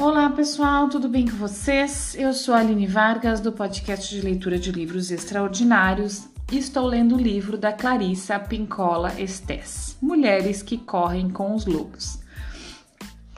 Olá 0.00 0.30
pessoal, 0.30 0.88
tudo 0.88 1.08
bem 1.08 1.26
com 1.26 1.36
vocês? 1.36 2.14
Eu 2.14 2.32
sou 2.32 2.54
a 2.54 2.58
Aline 2.58 2.86
Vargas 2.86 3.40
do 3.40 3.50
podcast 3.50 4.14
de 4.14 4.20
leitura 4.22 4.56
de 4.56 4.70
livros 4.70 5.10
extraordinários 5.10 6.28
e 6.52 6.58
estou 6.58 6.86
lendo 6.86 7.16
o 7.16 7.20
livro 7.20 7.58
da 7.58 7.72
Clarissa 7.72 8.38
Pincola 8.38 9.20
Estes, 9.20 9.96
Mulheres 10.00 10.62
que 10.62 10.78
Correm 10.78 11.28
com 11.28 11.52
os 11.52 11.66
Lobos. 11.66 12.20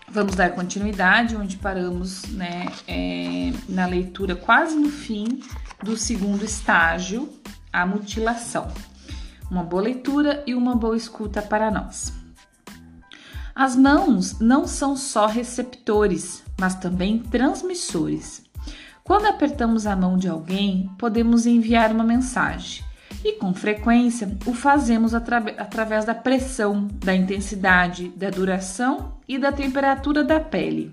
Vamos 0.07 0.35
dar 0.37 0.51
continuidade 0.51 1.35
onde 1.35 1.57
paramos 1.57 2.25
né, 2.25 2.67
é, 2.87 3.55
na 3.67 3.87
leitura 3.87 4.37
quase 4.37 4.77
no 4.77 4.91
fim 4.91 5.41
do 5.83 5.97
segundo 5.97 6.45
estágio, 6.45 7.27
a 7.73 7.87
mutilação. 7.87 8.69
Uma 9.51 9.65
boa 9.65 9.85
leitura 9.85 10.45
e 10.47 10.55
uma 10.55 10.77
boa 10.77 10.95
escuta 10.95 11.41
para 11.41 11.71
nós. 11.71 12.21
As 13.55 13.77
mãos 13.77 14.39
não 14.41 14.67
são 14.67 14.97
só 14.97 15.27
receptores, 15.27 16.43
mas 16.61 16.75
também 16.75 17.19
transmissores. 17.19 18.43
Quando 19.03 19.27
apertamos 19.27 19.87
a 19.87 19.97
mão 19.97 20.19
de 20.19 20.29
alguém, 20.29 20.91
podemos 20.99 21.47
enviar 21.47 21.91
uma 21.91 22.05
mensagem 22.05 22.85
e, 23.25 23.33
com 23.33 23.53
frequência, 23.55 24.37
o 24.47 24.53
fazemos 24.53 25.15
atra 25.15 25.39
através 25.59 26.05
da 26.05 26.15
pressão, 26.15 26.87
da 26.95 27.15
intensidade, 27.15 28.09
da 28.11 28.29
duração 28.29 29.15
e 29.27 29.39
da 29.39 29.51
temperatura 29.51 30.23
da 30.23 30.39
pele. 30.39 30.91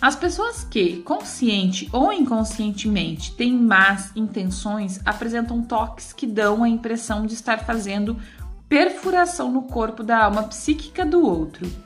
As 0.00 0.14
pessoas 0.14 0.64
que, 0.64 0.98
consciente 1.02 1.88
ou 1.92 2.12
inconscientemente, 2.12 3.32
têm 3.32 3.54
más 3.54 4.10
intenções 4.14 5.00
apresentam 5.04 5.62
toques 5.62 6.12
que 6.12 6.26
dão 6.26 6.62
a 6.62 6.68
impressão 6.68 7.24
de 7.24 7.34
estar 7.34 7.64
fazendo 7.64 8.16
perfuração 8.68 9.50
no 9.50 9.62
corpo 9.62 10.02
da 10.02 10.24
alma 10.24 10.42
psíquica 10.42 11.06
do 11.06 11.24
outro. 11.24 11.85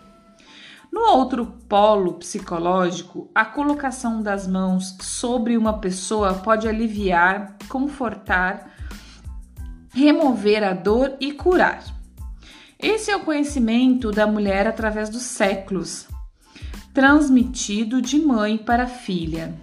No 0.92 1.02
outro 1.02 1.46
polo 1.68 2.14
psicológico, 2.14 3.30
a 3.32 3.44
colocação 3.44 4.20
das 4.22 4.46
mãos 4.46 4.96
sobre 5.00 5.56
uma 5.56 5.78
pessoa 5.78 6.34
pode 6.34 6.66
aliviar, 6.66 7.56
confortar, 7.68 8.72
remover 9.92 10.64
a 10.64 10.72
dor 10.72 11.16
e 11.20 11.32
curar. 11.32 11.84
Esse 12.76 13.10
é 13.10 13.16
o 13.16 13.24
conhecimento 13.24 14.10
da 14.10 14.26
mulher 14.26 14.66
através 14.66 15.08
dos 15.08 15.22
séculos, 15.22 16.08
transmitido 16.92 18.02
de 18.02 18.18
mãe 18.18 18.58
para 18.58 18.86
filha. 18.86 19.54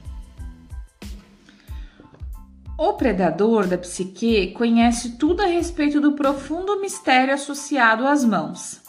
O 2.77 2.93
predador 2.93 3.67
da 3.67 3.77
psique 3.77 4.53
conhece 4.53 5.17
tudo 5.17 5.41
a 5.41 5.47
respeito 5.47 5.99
do 5.99 6.13
profundo 6.13 6.79
mistério 6.79 7.33
associado 7.33 8.05
às 8.05 8.23
mãos. 8.23 8.86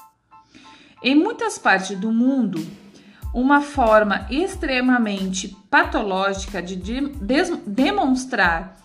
Em 1.03 1.15
muitas 1.15 1.59
partes 1.59 1.97
do 1.99 2.13
mundo, 2.13 2.67
uma 3.33 3.61
forma 3.61 4.27
extremamente 4.31 5.57
patológica 5.71 6.63
de 6.63 6.77
demonstrar 7.67 8.77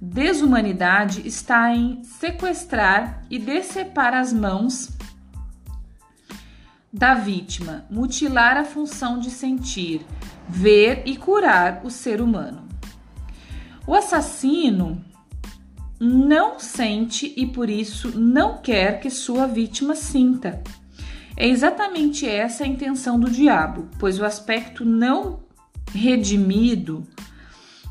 desumanidade 0.00 1.26
está 1.26 1.74
em 1.74 2.02
sequestrar 2.04 3.24
e 3.28 3.38
decepar 3.38 4.14
as 4.14 4.32
mãos 4.32 4.90
da 6.92 7.14
vítima, 7.14 7.84
mutilar 7.90 8.56
a 8.56 8.64
função 8.64 9.18
de 9.18 9.30
sentir, 9.30 10.06
ver 10.48 11.02
e 11.04 11.16
curar 11.16 11.84
o 11.84 11.90
ser 11.90 12.20
humano. 12.20 12.66
O 13.86 13.94
assassino 13.94 15.04
não 16.00 16.58
sente 16.58 17.34
e 17.36 17.46
por 17.46 17.68
isso 17.68 18.18
não 18.18 18.58
quer 18.58 19.00
que 19.00 19.10
sua 19.10 19.46
vítima 19.46 19.94
sinta. 19.94 20.62
É 21.40 21.46
exatamente 21.46 22.28
essa 22.28 22.64
a 22.64 22.66
intenção 22.66 23.16
do 23.16 23.30
diabo, 23.30 23.88
pois 24.00 24.18
o 24.18 24.24
aspecto 24.24 24.84
não 24.84 25.38
redimido 25.94 27.06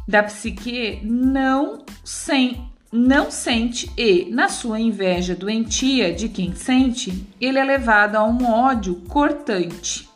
da 0.06 0.22
psique 0.22 1.00
não, 1.02 1.86
sem, 2.04 2.70
não 2.92 3.32
sente 3.32 3.90
e, 3.98 4.30
na 4.32 4.50
sua 4.50 4.82
inveja 4.82 5.34
doentia 5.34 6.14
de 6.14 6.28
quem 6.28 6.54
sente, 6.54 7.26
ele 7.40 7.58
é 7.58 7.64
levado 7.64 8.18
a 8.18 8.24
um 8.26 8.46
ódio 8.46 8.96
cortante. 9.08 10.10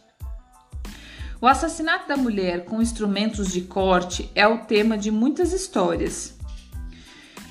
O 1.39 1.47
assassinato 1.47 2.09
da 2.09 2.17
mulher 2.17 2.65
com 2.65 2.81
instrumentos 2.81 3.53
de 3.53 3.61
corte 3.61 4.29
é 4.35 4.45
o 4.45 4.65
tema 4.65 4.97
de 4.97 5.09
muitas 5.09 5.53
histórias. 5.53 6.37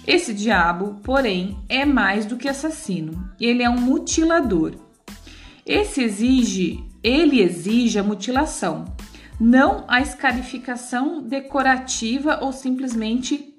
Esse 0.07 0.35
diabo, 0.35 1.01
porém, 1.03 1.57
é 1.71 1.87
mais 1.87 2.27
do 2.27 2.37
que 2.37 2.51
assassino. 2.51 3.33
Ele 3.41 3.63
é 3.63 3.71
um 3.71 3.81
mutilador. 3.81 4.90
Esse 5.65 6.03
exige, 6.03 6.85
ele 7.03 7.41
exige 7.41 7.99
a 7.99 8.03
mutilação, 8.03 8.85
não 9.39 9.85
a 9.89 10.01
escarificação 10.01 11.23
decorativa 11.23 12.41
ou 12.43 12.53
simplesmente 12.53 13.55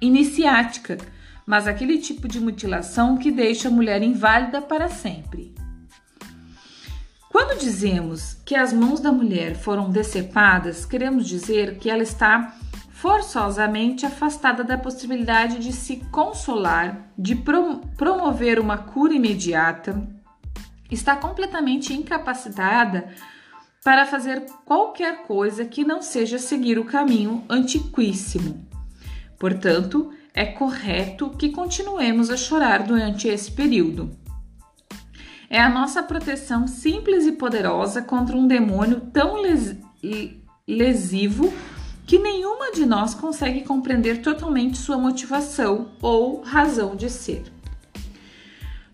iniciática, 0.00 0.98
mas 1.46 1.66
aquele 1.66 1.98
tipo 1.98 2.28
de 2.28 2.40
mutilação 2.40 3.16
que 3.16 3.30
deixa 3.30 3.68
a 3.68 3.70
mulher 3.70 4.02
inválida 4.02 4.60
para 4.60 4.88
sempre. 4.88 5.54
Quando 7.30 7.58
dizemos 7.58 8.34
que 8.44 8.54
as 8.54 8.72
mãos 8.72 9.00
da 9.00 9.12
mulher 9.12 9.54
foram 9.54 9.90
decepadas, 9.90 10.84
queremos 10.84 11.26
dizer 11.26 11.78
que 11.78 11.90
ela 11.90 12.02
está 12.02 12.54
forçosamente 12.90 14.04
afastada 14.04 14.64
da 14.64 14.76
possibilidade 14.76 15.58
de 15.58 15.72
se 15.72 15.98
consolar, 16.10 17.12
de 17.16 17.36
promover 17.96 18.58
uma 18.58 18.76
cura 18.76 19.14
imediata, 19.14 20.08
está 20.90 21.16
completamente 21.16 21.92
incapacitada 21.92 23.08
para 23.84 24.06
fazer 24.06 24.44
qualquer 24.64 25.22
coisa 25.22 25.64
que 25.64 25.84
não 25.84 26.02
seja 26.02 26.38
seguir 26.38 26.78
o 26.78 26.84
caminho 26.84 27.44
antiquíssimo. 27.48 28.66
Portanto, 29.38 30.10
é 30.34 30.44
correto 30.44 31.30
que 31.30 31.50
continuemos 31.50 32.30
a 32.30 32.36
chorar 32.36 32.82
durante 32.82 33.28
esse 33.28 33.50
período. 33.52 34.10
É 35.48 35.60
a 35.60 35.68
nossa 35.68 36.02
proteção 36.02 36.66
simples 36.66 37.26
e 37.26 37.32
poderosa 37.32 38.02
contra 38.02 38.36
um 38.36 38.46
demônio 38.46 39.00
tão 39.12 39.36
lesivo 40.66 41.52
que 42.06 42.18
nenhuma 42.18 42.72
de 42.72 42.84
nós 42.84 43.14
consegue 43.14 43.62
compreender 43.62 44.20
totalmente 44.20 44.76
sua 44.76 44.98
motivação 44.98 45.92
ou 46.02 46.42
razão 46.42 46.96
de 46.96 47.08
ser. 47.08 47.44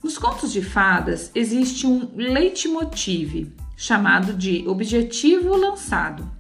Nos 0.04 0.18
contos 0.18 0.52
de 0.52 0.60
fadas 0.60 1.30
existe 1.34 1.86
um 1.86 2.10
leitmotiv 2.14 3.50
chamado 3.74 4.34
de 4.34 4.62
objetivo 4.68 5.56
lançado. 5.56 6.30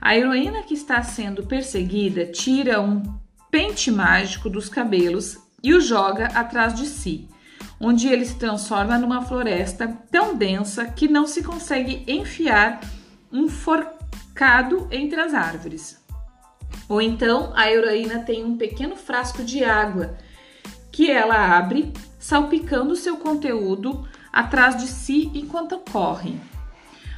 A 0.00 0.16
heroína 0.16 0.64
que 0.64 0.74
está 0.74 1.00
sendo 1.04 1.46
perseguida 1.46 2.26
tira 2.26 2.80
um 2.80 3.00
pente 3.52 3.88
mágico 3.92 4.50
dos 4.50 4.68
cabelos 4.68 5.38
e 5.62 5.72
o 5.74 5.80
joga 5.80 6.26
atrás 6.26 6.74
de 6.74 6.86
si, 6.86 7.28
onde 7.78 8.08
ele 8.08 8.24
se 8.24 8.34
transforma 8.34 8.98
numa 8.98 9.22
floresta 9.22 9.86
tão 10.10 10.34
densa 10.34 10.84
que 10.86 11.06
não 11.06 11.24
se 11.24 11.44
consegue 11.44 12.02
enfiar 12.08 12.80
um 13.30 13.48
forcado 13.48 14.88
entre 14.90 15.20
as 15.20 15.34
árvores. 15.34 16.04
Ou 16.88 17.00
então 17.00 17.52
a 17.54 17.70
heroína 17.70 18.24
tem 18.24 18.44
um 18.44 18.56
pequeno 18.56 18.96
frasco 18.96 19.44
de 19.44 19.62
água 19.62 20.18
que 20.90 21.08
ela 21.08 21.56
abre, 21.56 21.92
salpicando 22.28 22.94
seu 22.94 23.16
conteúdo 23.16 24.06
atrás 24.30 24.76
de 24.76 24.86
si 24.86 25.30
enquanto 25.32 25.78
corre. 25.78 26.38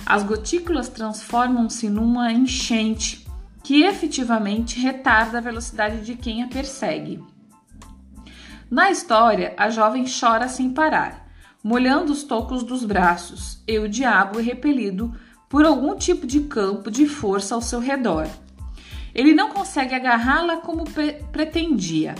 As 0.06 0.22
gotículas 0.22 0.88
transformam-se 0.88 1.88
numa 1.90 2.32
enchente 2.32 3.26
que 3.64 3.82
efetivamente 3.82 4.78
retarda 4.78 5.38
a 5.38 5.40
velocidade 5.40 6.04
de 6.04 6.14
quem 6.14 6.44
a 6.44 6.46
persegue. 6.46 7.20
Na 8.70 8.88
história, 8.88 9.52
a 9.56 9.68
jovem 9.68 10.04
chora 10.04 10.46
sem 10.46 10.70
parar, 10.70 11.26
molhando 11.60 12.12
os 12.12 12.22
tocos 12.22 12.62
dos 12.62 12.84
braços, 12.84 13.60
e 13.66 13.80
o 13.80 13.88
diabo 13.88 14.38
é 14.38 14.42
repelido 14.42 15.12
por 15.48 15.66
algum 15.66 15.96
tipo 15.96 16.24
de 16.24 16.42
campo 16.42 16.88
de 16.88 17.08
força 17.08 17.56
ao 17.56 17.60
seu 17.60 17.80
redor. 17.80 18.28
Ele 19.12 19.34
não 19.34 19.50
consegue 19.50 19.92
agarrá-la 19.92 20.58
como 20.58 20.84
pretendia. 21.32 22.14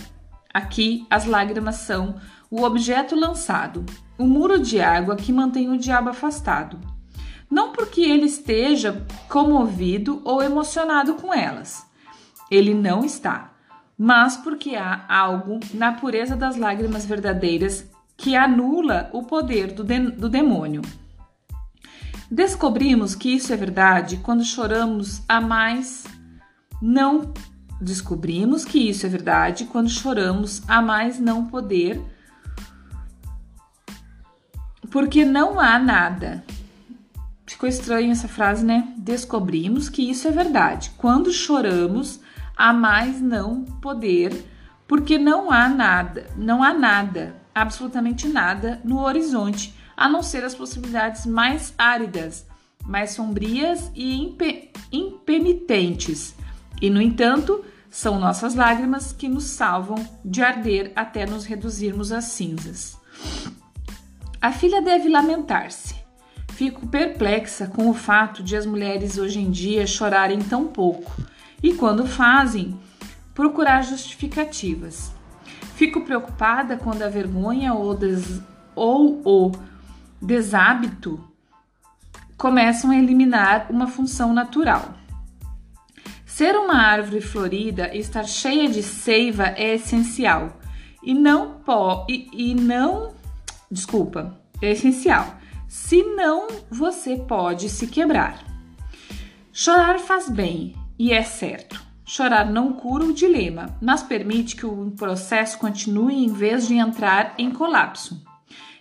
Aqui, 0.52 1.06
as 1.08 1.24
lágrimas 1.24 1.76
são 1.76 2.16
o 2.50 2.62
objeto 2.62 3.14
lançado, 3.14 3.84
o 4.18 4.26
muro 4.26 4.58
de 4.58 4.80
água 4.80 5.16
que 5.16 5.32
mantém 5.32 5.70
o 5.70 5.78
diabo 5.78 6.10
afastado 6.10 6.78
não 7.50 7.72
porque 7.72 8.00
ele 8.02 8.26
esteja 8.26 9.04
comovido 9.28 10.22
ou 10.24 10.40
emocionado 10.40 11.14
com 11.14 11.34
elas. 11.34 11.84
Ele 12.50 12.72
não 12.72 13.04
está, 13.04 13.52
mas 13.98 14.36
porque 14.36 14.76
há 14.76 15.04
algo 15.08 15.58
na 15.74 15.92
pureza 15.92 16.36
das 16.36 16.56
lágrimas 16.56 17.04
verdadeiras 17.04 17.90
que 18.16 18.36
anula 18.36 19.10
o 19.12 19.24
poder 19.24 19.72
do, 19.72 19.82
de 19.82 19.98
do 19.98 20.28
demônio. 20.28 20.82
Descobrimos 22.30 23.16
que 23.16 23.34
isso 23.34 23.52
é 23.52 23.56
verdade 23.56 24.18
quando 24.18 24.44
choramos 24.44 25.22
a 25.28 25.40
mais 25.40 26.04
não 26.80 27.32
descobrimos 27.80 28.64
que 28.64 28.78
isso 28.78 29.04
é 29.04 29.08
verdade 29.08 29.64
quando 29.64 29.88
choramos 29.88 30.62
a 30.68 30.80
mais 30.80 31.18
não 31.18 31.46
poder 31.46 32.00
porque 34.90 35.24
não 35.24 35.58
há 35.58 35.78
nada 35.78 36.44
ficou 37.50 37.68
estranha 37.68 38.12
essa 38.12 38.28
frase, 38.28 38.64
né? 38.64 38.94
Descobrimos 38.96 39.88
que 39.88 40.08
isso 40.08 40.28
é 40.28 40.30
verdade. 40.30 40.92
Quando 40.96 41.32
choramos, 41.32 42.20
há 42.56 42.72
mais 42.72 43.20
não 43.20 43.64
poder, 43.64 44.46
porque 44.86 45.18
não 45.18 45.50
há 45.50 45.68
nada, 45.68 46.26
não 46.36 46.62
há 46.62 46.72
nada, 46.72 47.34
absolutamente 47.54 48.28
nada 48.28 48.80
no 48.84 49.00
horizonte, 49.00 49.74
a 49.96 50.08
não 50.08 50.22
ser 50.22 50.44
as 50.44 50.54
possibilidades 50.54 51.26
mais 51.26 51.74
áridas, 51.76 52.46
mais 52.86 53.10
sombrias 53.10 53.90
e 53.94 54.14
impe 54.22 54.70
impenitentes. 54.92 56.34
E, 56.80 56.88
no 56.88 57.02
entanto, 57.02 57.64
são 57.90 58.18
nossas 58.18 58.54
lágrimas 58.54 59.12
que 59.12 59.28
nos 59.28 59.44
salvam 59.44 59.96
de 60.24 60.40
arder 60.40 60.92
até 60.94 61.26
nos 61.26 61.44
reduzirmos 61.44 62.12
a 62.12 62.20
cinzas. 62.20 62.96
A 64.40 64.52
filha 64.52 64.80
deve 64.80 65.06
lamentar-se. 65.06 65.96
Fico 66.52 66.86
perplexa 66.86 67.66
com 67.66 67.90
o 67.90 67.94
fato 67.94 68.42
de 68.42 68.56
as 68.56 68.64
mulheres 68.64 69.18
hoje 69.18 69.38
em 69.38 69.50
dia 69.50 69.86
chorarem 69.86 70.38
tão 70.38 70.66
pouco 70.66 71.12
e, 71.62 71.74
quando 71.74 72.06
fazem, 72.06 72.80
procurar 73.34 73.82
justificativas. 73.82 75.12
Fico 75.74 76.00
preocupada 76.02 76.78
quando 76.78 77.02
a 77.02 77.08
vergonha 77.08 77.74
ou, 77.74 77.94
des... 77.94 78.40
ou 78.74 79.20
o 79.26 79.52
deshábito 80.22 81.22
começam 82.38 82.90
a 82.90 82.96
eliminar 82.96 83.66
uma 83.68 83.86
função 83.86 84.32
natural. 84.32 84.94
Ser 86.24 86.56
uma 86.56 86.76
árvore 86.76 87.20
florida 87.20 87.94
e 87.94 87.98
estar 87.98 88.24
cheia 88.24 88.70
de 88.70 88.82
seiva 88.82 89.48
é 89.48 89.74
essencial 89.74 90.58
e 91.02 91.12
não 91.12 91.60
pode 91.60 92.12
e, 92.12 92.52
e 92.52 92.54
não 92.54 93.19
desculpa 93.70 94.38
é 94.60 94.72
essencial. 94.72 95.36
Senão 95.68 96.48
você 96.70 97.16
pode 97.16 97.68
se 97.68 97.86
quebrar. 97.86 98.44
Chorar 99.52 99.98
faz 99.98 100.28
bem 100.28 100.74
e 100.98 101.12
é 101.12 101.22
certo. 101.22 101.80
Chorar 102.04 102.50
não 102.50 102.72
cura 102.72 103.04
o 103.04 103.12
dilema, 103.12 103.78
mas 103.80 104.02
permite 104.02 104.56
que 104.56 104.66
o 104.66 104.90
processo 104.90 105.58
continue 105.58 106.24
em 106.24 106.32
vez 106.32 106.66
de 106.66 106.74
entrar 106.74 107.34
em 107.38 107.52
colapso. 107.52 108.20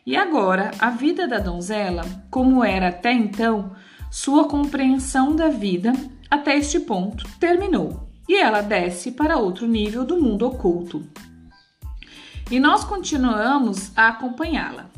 E 0.05 0.15
agora, 0.15 0.71
a 0.79 0.89
vida 0.89 1.27
da 1.27 1.37
donzela, 1.37 2.03
como 2.31 2.63
era 2.63 2.87
até 2.87 3.13
então, 3.13 3.71
sua 4.09 4.45
compreensão 4.45 5.35
da 5.35 5.49
vida 5.49 5.93
até 6.29 6.57
este 6.57 6.79
ponto 6.79 7.27
terminou 7.39 8.09
e 8.27 8.35
ela 8.35 8.61
desce 8.61 9.11
para 9.11 9.37
outro 9.37 9.67
nível 9.67 10.03
do 10.03 10.19
mundo 10.21 10.47
oculto. 10.47 11.03
E 12.51 12.59
nós 12.59 12.83
continuamos 12.83 13.91
a 13.95 14.07
acompanhá-la. 14.07 14.89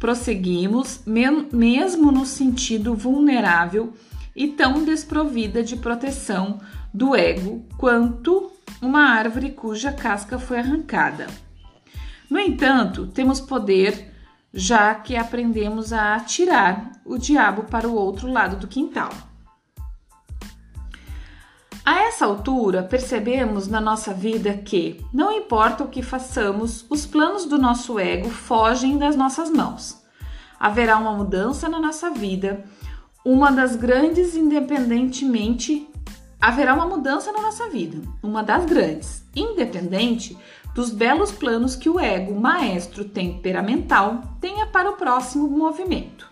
Prosseguimos, 0.00 1.02
mesmo 1.06 2.10
no 2.10 2.24
sentido 2.24 2.94
vulnerável 2.94 3.92
e 4.34 4.48
tão 4.48 4.84
desprovida 4.84 5.62
de 5.62 5.76
proteção 5.76 6.60
do 6.92 7.14
ego 7.14 7.66
quanto 7.76 8.50
uma 8.80 9.10
árvore 9.10 9.50
cuja 9.50 9.92
casca 9.92 10.38
foi 10.38 10.58
arrancada. 10.58 11.26
No 12.30 12.38
entanto, 12.38 13.06
temos 13.06 13.40
poder 13.40 14.12
já 14.52 14.94
que 14.94 15.16
aprendemos 15.16 15.92
a 15.92 16.14
atirar 16.14 16.92
o 17.04 17.18
diabo 17.18 17.64
para 17.64 17.86
o 17.86 17.94
outro 17.94 18.30
lado 18.30 18.56
do 18.56 18.66
quintal. 18.66 19.10
A 21.86 22.00
essa 22.00 22.24
altura, 22.26 22.82
percebemos 22.82 23.68
na 23.68 23.80
nossa 23.80 24.12
vida 24.12 24.52
que, 24.54 25.06
não 25.14 25.30
importa 25.30 25.84
o 25.84 25.88
que 25.88 26.02
façamos, 26.02 26.84
os 26.90 27.06
planos 27.06 27.44
do 27.44 27.58
nosso 27.58 27.96
ego 27.96 28.28
fogem 28.28 28.98
das 28.98 29.14
nossas 29.14 29.48
mãos. 29.48 30.02
Haverá 30.58 30.98
uma 30.98 31.12
mudança 31.12 31.68
na 31.68 31.78
nossa 31.78 32.10
vida, 32.10 32.64
uma 33.24 33.52
das 33.52 33.76
grandes, 33.76 34.34
independentemente. 34.34 35.88
Haverá 36.40 36.74
uma 36.74 36.86
mudança 36.86 37.30
na 37.30 37.40
nossa 37.40 37.68
vida, 37.68 38.02
uma 38.20 38.42
das 38.42 38.64
grandes, 38.64 39.24
independente 39.32 40.36
dos 40.74 40.90
belos 40.90 41.30
planos 41.30 41.76
que 41.76 41.88
o 41.88 42.00
ego, 42.00 42.34
maestro 42.34 43.04
temperamental, 43.04 44.22
tenha 44.40 44.66
para 44.66 44.90
o 44.90 44.94
próximo 44.96 45.48
movimento. 45.48 46.28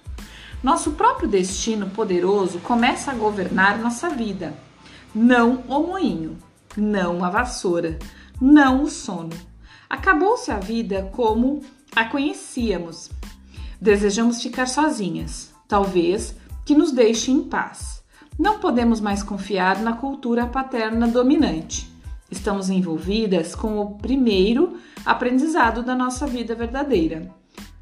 Nosso 0.64 0.90
próprio 0.94 1.28
destino 1.28 1.88
poderoso 1.90 2.58
começa 2.58 3.12
a 3.12 3.14
governar 3.14 3.78
nossa 3.78 4.10
vida 4.10 4.63
não 5.14 5.62
o 5.68 5.86
moinho, 5.86 6.36
não 6.76 7.24
a 7.24 7.30
vassoura, 7.30 7.98
não 8.40 8.82
o 8.82 8.90
sono. 8.90 9.30
Acabou-se 9.88 10.50
a 10.50 10.58
vida 10.58 11.08
como 11.12 11.60
a 11.94 12.04
conhecíamos. 12.04 13.10
Desejamos 13.80 14.42
ficar 14.42 14.66
sozinhas, 14.66 15.54
talvez 15.68 16.34
que 16.64 16.74
nos 16.74 16.90
deixe 16.90 17.30
em 17.30 17.44
paz. 17.44 18.02
Não 18.36 18.58
podemos 18.58 19.00
mais 19.00 19.22
confiar 19.22 19.80
na 19.80 19.92
cultura 19.92 20.46
paterna 20.46 21.06
dominante. 21.06 21.88
Estamos 22.28 22.68
envolvidas 22.68 23.54
com 23.54 23.78
o 23.78 23.96
primeiro 23.98 24.78
aprendizado 25.04 25.84
da 25.84 25.94
nossa 25.94 26.26
vida 26.26 26.56
verdadeira. 26.56 27.30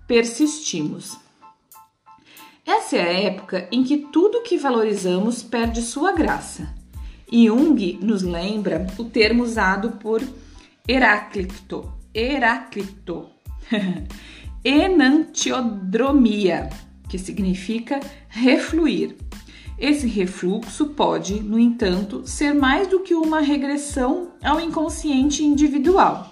Persistimos. 0.06 1.16
Essa 2.66 2.96
é 2.96 3.00
a 3.00 3.20
época 3.22 3.66
em 3.72 3.82
que 3.82 3.96
tudo 3.96 4.42
que 4.42 4.58
valorizamos 4.58 5.42
perde 5.42 5.80
sua 5.80 6.12
graça 6.12 6.81
Jung 7.32 7.98
nos 8.02 8.22
lembra 8.22 8.86
o 8.98 9.04
termo 9.04 9.42
usado 9.42 9.92
por 9.92 10.22
Heráclito, 10.86 11.90
Heráclito, 12.14 13.26
enantiodromia, 14.62 16.68
que 17.08 17.18
significa 17.18 18.00
refluir. 18.28 19.16
Esse 19.78 20.06
refluxo 20.06 20.90
pode, 20.90 21.42
no 21.42 21.58
entanto, 21.58 22.26
ser 22.26 22.52
mais 22.52 22.86
do 22.86 23.00
que 23.00 23.14
uma 23.14 23.40
regressão 23.40 24.32
ao 24.44 24.60
inconsciente 24.60 25.42
individual. 25.42 26.30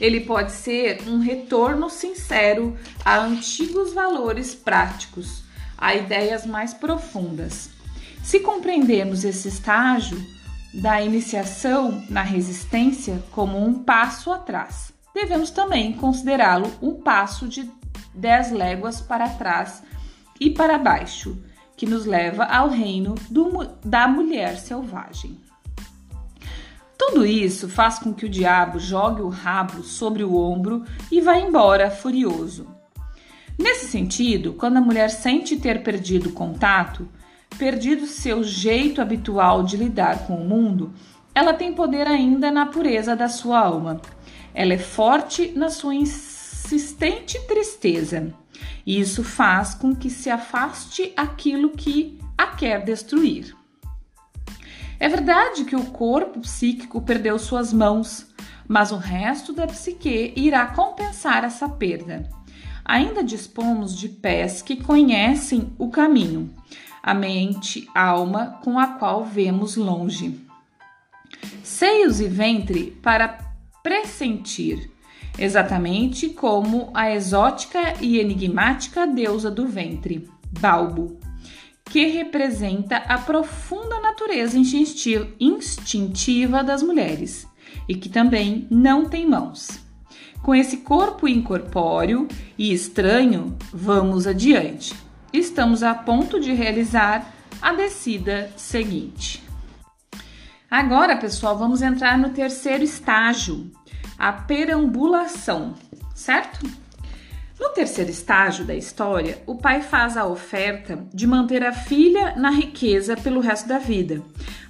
Ele 0.00 0.18
pode 0.20 0.50
ser 0.50 1.08
um 1.08 1.20
retorno 1.20 1.88
sincero 1.88 2.76
a 3.04 3.18
antigos 3.18 3.92
valores 3.92 4.52
práticos, 4.52 5.44
a 5.78 5.94
ideias 5.94 6.44
mais 6.44 6.74
profundas. 6.74 7.75
Se 8.26 8.40
compreendemos 8.40 9.22
esse 9.22 9.46
estágio 9.46 10.20
da 10.74 11.00
iniciação 11.00 12.02
na 12.10 12.22
resistência 12.22 13.22
como 13.30 13.56
um 13.56 13.84
passo 13.84 14.32
atrás, 14.32 14.92
devemos 15.14 15.52
também 15.52 15.92
considerá-lo 15.92 16.68
um 16.82 16.94
passo 16.94 17.46
de 17.46 17.70
10 18.16 18.50
léguas 18.50 19.00
para 19.00 19.28
trás 19.28 19.80
e 20.40 20.50
para 20.50 20.76
baixo, 20.76 21.40
que 21.76 21.86
nos 21.86 22.04
leva 22.04 22.42
ao 22.42 22.68
reino 22.68 23.14
do, 23.30 23.64
da 23.84 24.08
mulher 24.08 24.56
selvagem. 24.58 25.40
Tudo 26.98 27.24
isso 27.24 27.68
faz 27.68 28.00
com 28.00 28.12
que 28.12 28.26
o 28.26 28.28
diabo 28.28 28.80
jogue 28.80 29.22
o 29.22 29.28
rabo 29.28 29.84
sobre 29.84 30.24
o 30.24 30.34
ombro 30.34 30.84
e 31.12 31.20
vá 31.20 31.38
embora 31.38 31.92
furioso. 31.92 32.66
Nesse 33.56 33.86
sentido, 33.86 34.52
quando 34.54 34.78
a 34.78 34.80
mulher 34.80 35.10
sente 35.10 35.56
ter 35.56 35.84
perdido 35.84 36.30
o 36.30 36.32
contato, 36.32 37.08
perdido 37.58 38.06
seu 38.06 38.42
jeito 38.44 39.00
habitual 39.00 39.62
de 39.62 39.76
lidar 39.76 40.26
com 40.26 40.36
o 40.36 40.44
mundo, 40.44 40.92
ela 41.34 41.52
tem 41.52 41.72
poder 41.72 42.06
ainda 42.06 42.50
na 42.50 42.66
pureza 42.66 43.14
da 43.14 43.28
sua 43.28 43.58
alma. 43.58 44.00
Ela 44.54 44.74
é 44.74 44.78
forte 44.78 45.52
na 45.54 45.68
sua 45.68 45.94
insistente 45.94 47.38
tristeza. 47.46 48.32
E 48.86 48.98
isso 48.98 49.22
faz 49.22 49.74
com 49.74 49.94
que 49.94 50.08
se 50.08 50.30
afaste 50.30 51.12
aquilo 51.16 51.70
que 51.70 52.18
a 52.38 52.46
quer 52.46 52.84
destruir. 52.84 53.54
É 54.98 55.08
verdade 55.08 55.64
que 55.64 55.76
o 55.76 55.84
corpo 55.84 56.40
psíquico 56.40 57.02
perdeu 57.02 57.38
suas 57.38 57.72
mãos, 57.72 58.26
mas 58.66 58.90
o 58.90 58.96
resto 58.96 59.52
da 59.52 59.66
psique 59.66 60.32
irá 60.34 60.66
compensar 60.66 61.44
essa 61.44 61.68
perda. 61.68 62.28
Ainda 62.84 63.22
dispomos 63.22 63.94
de 63.96 64.08
pés 64.08 64.62
que 64.62 64.76
conhecem 64.76 65.72
o 65.76 65.90
caminho, 65.90 66.50
a 67.06 67.14
mente, 67.14 67.88
alma 67.94 68.58
com 68.64 68.80
a 68.80 68.88
qual 68.88 69.24
vemos 69.24 69.76
longe. 69.76 70.40
Seios 71.62 72.20
e 72.20 72.26
ventre 72.26 72.98
para 73.00 73.38
pressentir, 73.80 74.90
exatamente 75.38 76.30
como 76.30 76.90
a 76.92 77.12
exótica 77.12 77.94
e 78.00 78.18
enigmática 78.18 79.06
deusa 79.06 79.52
do 79.52 79.68
ventre, 79.68 80.28
Balbo, 80.58 81.20
que 81.84 82.06
representa 82.06 82.96
a 82.96 83.18
profunda 83.18 84.00
natureza 84.00 84.58
instintiva 85.38 86.64
das 86.64 86.82
mulheres 86.82 87.46
e 87.88 87.94
que 87.94 88.08
também 88.08 88.66
não 88.68 89.08
tem 89.08 89.24
mãos. 89.28 89.78
Com 90.42 90.52
esse 90.52 90.78
corpo 90.78 91.28
incorpóreo 91.28 92.26
e 92.58 92.72
estranho, 92.72 93.56
vamos 93.72 94.26
adiante 94.26 95.05
estamos 95.32 95.82
a 95.82 95.94
ponto 95.94 96.40
de 96.40 96.52
realizar 96.52 97.32
a 97.60 97.72
descida 97.72 98.50
seguinte. 98.56 99.42
Agora, 100.70 101.16
pessoal, 101.16 101.56
vamos 101.56 101.80
entrar 101.80 102.18
no 102.18 102.30
terceiro 102.30 102.82
estágio, 102.82 103.70
a 104.18 104.32
perambulação, 104.32 105.74
certo? 106.14 106.66
No 107.58 107.70
terceiro 107.70 108.10
estágio 108.10 108.64
da 108.64 108.74
história, 108.74 109.42
o 109.46 109.54
pai 109.54 109.80
faz 109.80 110.16
a 110.16 110.26
oferta 110.26 111.06
de 111.14 111.26
manter 111.26 111.64
a 111.64 111.72
filha 111.72 112.34
na 112.36 112.50
riqueza 112.50 113.16
pelo 113.16 113.40
resto 113.40 113.68
da 113.68 113.78
vida, 113.78 114.20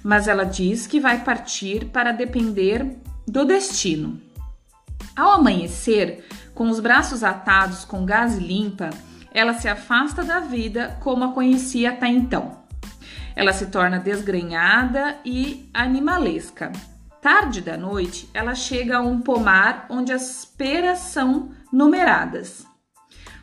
mas 0.03 0.27
ela 0.27 0.45
diz 0.45 0.87
que 0.87 0.99
vai 0.99 1.23
partir 1.23 1.85
para 1.85 2.11
depender 2.11 2.97
do 3.27 3.43
destino. 3.43 4.21
Ao 5.15 5.31
amanhecer, 5.31 6.25
com 6.53 6.69
os 6.69 6.79
braços 6.79 7.23
atados 7.23 7.83
com 7.83 8.05
gás 8.05 8.37
limpa, 8.37 8.89
ela 9.37 9.53
se 9.53 9.69
afasta 9.69 10.23
da 10.23 10.39
vida 10.39 10.97
como 10.99 11.23
a 11.23 11.31
conhecia 11.31 11.91
até 11.91 12.07
então. 12.07 12.63
Ela 13.35 13.53
se 13.53 13.67
torna 13.67 13.99
desgrenhada 13.99 15.15
e 15.23 15.69
animalesca. 15.71 16.71
Tarde 17.21 17.61
da 17.61 17.77
noite, 17.77 18.27
ela 18.33 18.55
chega 18.55 18.97
a 18.97 19.01
um 19.01 19.21
pomar 19.21 19.85
onde 19.91 20.11
as 20.11 20.43
peras 20.43 20.97
são 20.97 21.51
numeradas. 21.71 22.65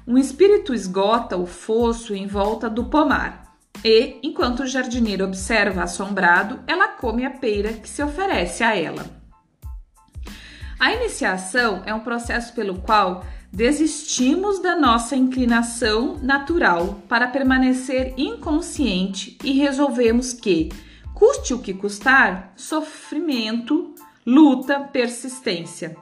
Um 0.04 0.18
espírito 0.18 0.74
esgota 0.74 1.36
o 1.36 1.46
fosso 1.46 2.12
em 2.12 2.26
volta 2.26 2.68
do 2.68 2.86
pomar 2.86 3.54
e, 3.84 4.18
enquanto 4.20 4.64
o 4.64 4.66
jardineiro 4.66 5.24
observa 5.24 5.84
assombrado, 5.84 6.58
ela 6.66 6.88
come 6.88 7.24
a 7.24 7.30
pera 7.30 7.72
que 7.72 7.88
se 7.88 8.02
oferece 8.02 8.64
a 8.64 8.76
ela. 8.76 9.06
A 10.80 10.92
iniciação 10.92 11.82
é 11.86 11.94
um 11.94 12.00
processo 12.00 12.52
pelo 12.52 12.80
qual 12.80 13.24
desistimos 13.54 14.58
da 14.58 14.74
nossa 14.74 15.14
inclinação 15.14 16.18
natural 16.20 17.00
para 17.08 17.28
permanecer 17.28 18.12
inconsciente 18.16 19.38
e 19.44 19.52
resolvemos 19.52 20.32
que, 20.32 20.70
custe 21.14 21.54
o 21.54 21.60
que 21.60 21.72
custar, 21.72 22.52
sofrimento, 22.56 23.94
luta, 24.26 24.80
persistência. 24.80 25.96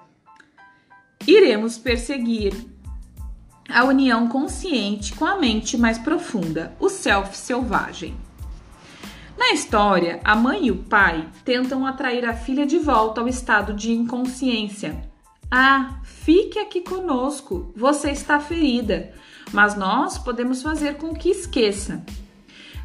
Iremos 1.27 1.77
perseguir 1.77 2.55
a 3.69 3.85
união 3.85 4.29
consciente 4.29 5.15
com 5.15 5.27
a 5.27 5.37
mente 5.37 5.77
mais 5.77 5.99
profunda, 5.99 6.75
o 6.81 6.89
self 6.89 7.37
selvagem. 7.37 8.17
Na 9.37 9.53
história, 9.53 10.21
a 10.25 10.35
mãe 10.35 10.69
e 10.69 10.71
o 10.71 10.85
pai 10.85 11.29
tentam 11.45 11.87
atrair 11.87 12.25
a 12.25 12.33
filha 12.33 12.65
de 12.65 12.79
volta 12.79 13.21
ao 13.21 13.29
estado 13.29 13.75
de 13.75 13.93
inconsciência. 13.93 15.12
Ah, 15.55 16.01
fique 16.03 16.59
aqui 16.59 16.81
conosco, 16.81 17.75
você 17.77 18.11
está 18.11 18.41
ferida, 18.41 19.13
mas 19.53 19.77
nós 19.77 20.17
podemos 20.17 20.63
fazer 20.63 20.97
com 20.97 21.13
que 21.13 21.29
esqueça. 21.29 22.03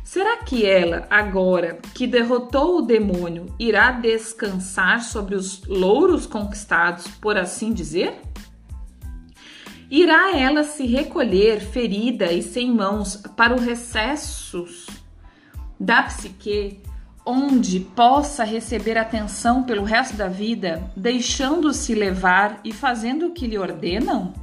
Será 0.03 0.43
que 0.43 0.65
ela, 0.65 1.07
agora 1.09 1.79
que 1.93 2.05
derrotou 2.05 2.79
o 2.79 2.81
demônio, 2.81 3.45
irá 3.57 3.91
descansar 3.91 5.01
sobre 5.01 5.33
os 5.33 5.65
louros 5.65 6.25
conquistados, 6.25 7.07
por 7.21 7.37
assim 7.37 7.71
dizer? 7.71 8.19
Irá 9.89 10.35
ela 10.35 10.65
se 10.65 10.85
recolher 10.85 11.61
ferida 11.61 12.33
e 12.33 12.43
sem 12.43 12.69
mãos 12.69 13.15
para 13.37 13.55
os 13.55 13.63
recessos 13.63 14.87
da 15.79 16.03
psique, 16.03 16.81
onde 17.27 17.81
possa 17.81 18.45
receber 18.45 18.97
atenção 18.97 19.63
pelo 19.63 19.83
resto 19.83 20.15
da 20.15 20.29
vida, 20.29 20.89
deixando-se 20.95 21.93
levar 21.93 22.61
e 22.63 22.71
fazendo 22.71 23.27
o 23.27 23.31
que 23.33 23.45
lhe 23.45 23.57
ordenam? 23.57 24.33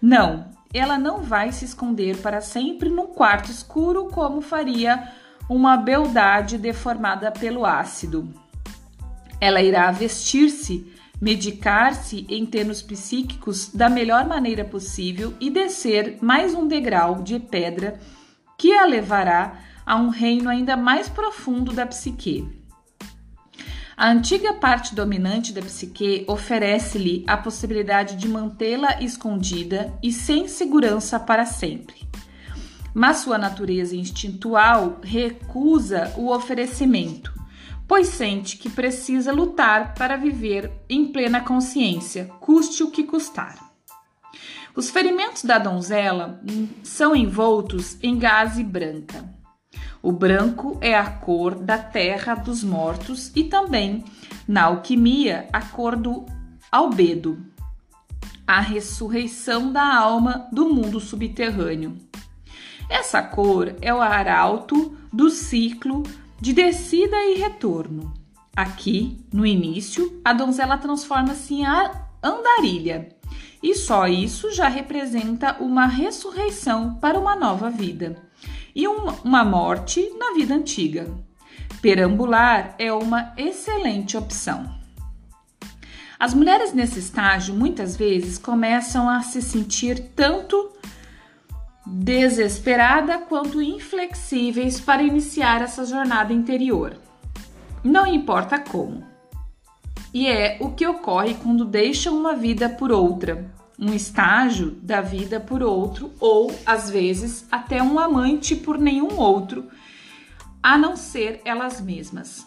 Não, 0.00 0.50
ela 0.74 0.98
não 0.98 1.22
vai 1.22 1.50
se 1.50 1.64
esconder 1.64 2.18
para 2.18 2.42
sempre 2.42 2.90
num 2.90 3.06
quarto 3.06 3.50
escuro 3.50 4.10
como 4.10 4.42
faria 4.42 5.10
uma 5.48 5.78
beldade 5.78 6.58
deformada 6.58 7.32
pelo 7.32 7.64
ácido. 7.64 8.28
Ela 9.40 9.62
irá 9.62 9.90
vestir-se 9.90 10.92
medicar-se 11.20 12.26
em 12.28 12.44
termos 12.44 12.82
psíquicos 12.82 13.72
da 13.72 13.88
melhor 13.88 14.26
maneira 14.26 14.64
possível 14.64 15.34
e 15.40 15.50
descer 15.50 16.18
mais 16.20 16.54
um 16.54 16.68
degrau 16.68 17.22
de 17.22 17.40
pedra 17.40 17.98
que 18.56 18.72
a 18.76 18.84
levará 18.84 19.67
a 19.88 19.96
um 19.96 20.10
reino 20.10 20.50
ainda 20.50 20.76
mais 20.76 21.08
profundo 21.08 21.72
da 21.72 21.86
psique. 21.86 22.46
A 23.96 24.10
antiga 24.10 24.52
parte 24.52 24.94
dominante 24.94 25.52
da 25.52 25.62
psique 25.62 26.24
oferece-lhe 26.28 27.24
a 27.26 27.38
possibilidade 27.38 28.16
de 28.16 28.28
mantê-la 28.28 29.02
escondida 29.02 29.92
e 30.02 30.12
sem 30.12 30.46
segurança 30.46 31.18
para 31.18 31.46
sempre. 31.46 32.06
Mas 32.92 33.18
sua 33.18 33.38
natureza 33.38 33.96
instintual 33.96 35.00
recusa 35.02 36.12
o 36.18 36.30
oferecimento 36.30 37.38
pois 37.88 38.08
sente 38.08 38.58
que 38.58 38.68
precisa 38.68 39.32
lutar 39.32 39.94
para 39.94 40.14
viver 40.14 40.70
em 40.90 41.10
plena 41.10 41.40
consciência, 41.40 42.26
custe 42.38 42.82
o 42.82 42.90
que 42.90 43.02
custar. 43.02 43.56
Os 44.76 44.90
ferimentos 44.90 45.42
da 45.42 45.58
donzela 45.58 46.40
são 46.82 47.16
envoltos 47.16 47.96
em 48.02 48.18
gaze 48.18 48.62
branca. 48.62 49.37
O 50.00 50.12
branco 50.12 50.78
é 50.80 50.96
a 50.96 51.10
cor 51.10 51.56
da 51.56 51.76
terra 51.76 52.34
dos 52.34 52.62
mortos 52.62 53.32
e 53.34 53.44
também, 53.44 54.04
na 54.46 54.64
alquimia, 54.64 55.48
a 55.52 55.60
cor 55.60 55.96
do 55.96 56.24
albedo, 56.70 57.44
a 58.46 58.60
ressurreição 58.60 59.72
da 59.72 59.96
alma 59.96 60.46
do 60.52 60.72
mundo 60.72 61.00
subterrâneo. 61.00 61.96
Essa 62.88 63.20
cor 63.22 63.74
é 63.82 63.92
o 63.92 64.00
arauto 64.00 64.96
do 65.12 65.28
ciclo 65.30 66.04
de 66.40 66.52
descida 66.52 67.16
e 67.24 67.34
retorno. 67.34 68.14
Aqui, 68.54 69.18
no 69.32 69.44
início, 69.44 70.20
a 70.24 70.32
donzela 70.32 70.78
transforma-se 70.78 71.54
em 71.54 71.66
andarilha, 72.22 73.08
e 73.60 73.74
só 73.74 74.06
isso 74.06 74.52
já 74.52 74.68
representa 74.68 75.56
uma 75.60 75.86
ressurreição 75.86 76.94
para 76.94 77.18
uma 77.18 77.34
nova 77.34 77.68
vida 77.68 78.27
e 78.78 78.86
uma 78.86 79.44
morte 79.44 80.08
na 80.16 80.34
vida 80.34 80.54
antiga. 80.54 81.12
Perambular 81.82 82.76
é 82.78 82.92
uma 82.92 83.34
excelente 83.36 84.16
opção. 84.16 84.72
As 86.16 86.32
mulheres 86.32 86.72
nesse 86.72 87.00
estágio 87.00 87.56
muitas 87.56 87.96
vezes 87.96 88.38
começam 88.38 89.08
a 89.08 89.20
se 89.20 89.42
sentir 89.42 90.12
tanto 90.14 90.70
desesperada 91.84 93.18
quanto 93.18 93.60
inflexíveis 93.60 94.80
para 94.80 95.02
iniciar 95.02 95.60
essa 95.60 95.84
jornada 95.84 96.32
interior. 96.32 96.96
Não 97.82 98.06
importa 98.06 98.60
como. 98.60 99.04
E 100.14 100.28
é 100.28 100.56
o 100.60 100.70
que 100.70 100.86
ocorre 100.86 101.34
quando 101.34 101.64
deixam 101.64 102.16
uma 102.16 102.36
vida 102.36 102.68
por 102.68 102.92
outra, 102.92 103.44
um 103.78 103.92
estágio 103.92 104.72
da 104.82 105.00
vida 105.00 105.38
por 105.38 105.62
outro, 105.62 106.12
ou 106.18 106.52
às 106.66 106.90
vezes 106.90 107.46
até 107.50 107.82
um 107.82 107.98
amante 107.98 108.56
por 108.56 108.76
nenhum 108.76 109.16
outro, 109.16 109.68
a 110.62 110.76
não 110.76 110.96
ser 110.96 111.40
elas 111.44 111.80
mesmas. 111.80 112.46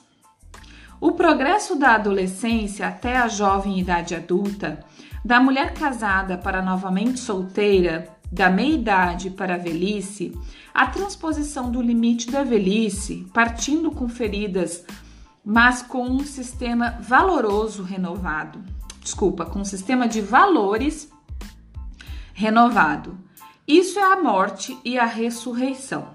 O 0.99 1.13
progresso 1.13 1.75
da 1.75 1.95
adolescência 1.95 2.87
até 2.87 3.17
a 3.17 3.27
jovem 3.27 3.79
idade 3.79 4.13
adulta, 4.13 4.85
da 5.23 5.39
mulher 5.39 5.73
casada 5.73 6.37
para 6.37 6.61
novamente 6.61 7.19
solteira, 7.19 8.09
da 8.31 8.49
meia-idade 8.49 9.29
para 9.29 9.55
a 9.55 9.57
velhice, 9.57 10.37
a 10.73 10.87
transposição 10.87 11.71
do 11.71 11.81
limite 11.81 12.29
da 12.29 12.43
velhice, 12.43 13.27
partindo 13.33 13.91
com 13.91 14.07
feridas, 14.07 14.85
mas 15.43 15.81
com 15.81 16.03
um 16.03 16.25
sistema 16.25 16.97
valoroso 17.01 17.83
renovado. 17.83 18.61
Desculpa, 19.01 19.45
com 19.45 19.59
um 19.59 19.65
sistema 19.65 20.07
de 20.07 20.21
valores 20.21 21.10
renovado. 22.41 23.19
Isso 23.67 23.99
é 23.99 24.13
a 24.13 24.19
morte 24.19 24.75
e 24.83 24.97
a 24.97 25.05
ressurreição. 25.05 26.09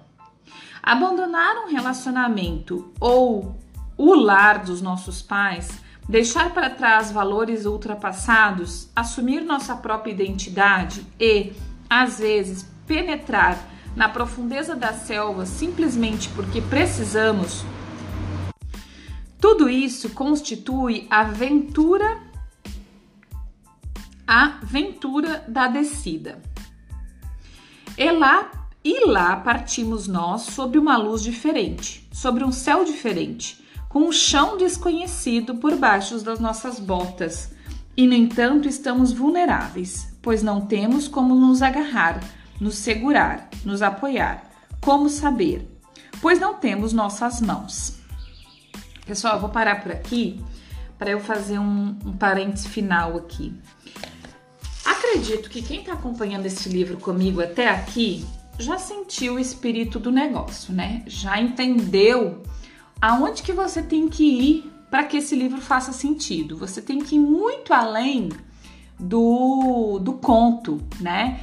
Abandonar 0.83 1.65
um 1.65 1.71
relacionamento 1.71 2.93
ou 2.99 3.57
o 3.97 4.15
lar 4.15 4.65
dos 4.65 4.83
nossos 4.83 5.23
pais, 5.23 5.81
deixar 6.09 6.53
para 6.53 6.69
trás 6.69 7.13
valores 7.13 7.65
ultrapassados, 7.65 8.89
assumir 8.95 9.41
nossa 9.43 9.77
própria 9.77 10.11
identidade 10.11 11.07
e 11.19 11.53
às 11.89 12.19
vezes, 12.19 12.67
penetrar 12.87 13.57
na 13.95 14.09
profundeza 14.09 14.75
da 14.75 14.93
selva 14.93 15.47
simplesmente 15.47 16.29
porque 16.31 16.61
precisamos, 16.61 17.65
tudo 19.41 19.69
isso 19.69 20.11
constitui 20.11 21.07
aventura 21.09 22.26
a 24.27 24.59
aventura 24.63 25.45
da 25.47 25.69
descida. 25.69 26.41
E 27.97 28.11
lá, 28.11 28.51
e 28.85 29.07
lá 29.07 29.37
partimos 29.37 30.07
nós 30.07 30.43
sob 30.43 30.79
uma 30.79 30.97
luz 30.97 31.23
diferente, 31.23 32.09
sobre 32.13 32.45
um 32.45 32.53
céu 32.53 32.85
diferente, 32.85 33.65
com 33.89 34.01
um 34.01 34.13
chão 34.13 34.57
desconhecido 34.57 35.57
por 35.57 35.77
baixo 35.77 36.19
das 36.21 36.41
nossas 36.41 36.79
botas. 36.79 37.55
E 37.97 38.07
no 38.07 38.15
entanto 38.15 38.69
estamos 38.69 39.13
vulneráveis, 39.13 40.15
pois 40.21 40.43
não 40.43 40.61
temos 40.61 41.09
como 41.09 41.35
nos 41.35 41.63
agarrar, 41.63 42.21
nos 42.61 42.75
segurar, 42.75 43.49
nos 43.65 43.81
apoiar. 43.81 44.51
Como 44.81 45.09
saber? 45.09 45.67
Pois 46.21 46.39
não 46.39 46.55
temos 46.55 46.93
nossas 46.93 47.41
mãos. 47.41 47.99
Pessoal, 49.07 49.35
eu 49.35 49.41
vou 49.41 49.51
parar 49.51 49.83
por 49.83 49.93
aqui 49.93 50.45
para 50.99 51.11
eu 51.11 51.21
fazer 51.21 51.59
um, 51.59 51.97
um 52.05 52.13
parênteses 52.13 52.67
final 52.67 53.17
aqui. 53.17 53.55
Acredito 54.97 55.51
que 55.51 55.63
quem 55.63 55.81
está 55.81 55.93
acompanhando 55.93 56.47
esse 56.47 56.69
livro 56.69 56.97
comigo 56.97 57.41
até 57.41 57.69
aqui 57.69 58.25
já 58.59 58.79
sentiu 58.79 59.35
o 59.35 59.39
espírito 59.39 59.99
do 59.99 60.11
negócio, 60.11 60.73
né? 60.73 61.03
Já 61.07 61.41
entendeu 61.41 62.43
aonde 63.01 63.43
que 63.43 63.53
você 63.53 63.83
tem 63.83 64.09
que 64.09 64.25
ir 64.25 64.73
para 64.91 65.05
que 65.05 65.19
esse 65.19 65.37
livro 65.37 65.61
faça 65.61 65.93
sentido. 65.93 66.57
Você 66.57 66.81
tem 66.81 66.99
que 66.99 67.17
ir 67.17 67.21
muito 67.21 67.75
além 67.75 68.31
do, 68.99 69.99
do 69.99 70.15
conto, 70.15 70.81
né? 71.01 71.41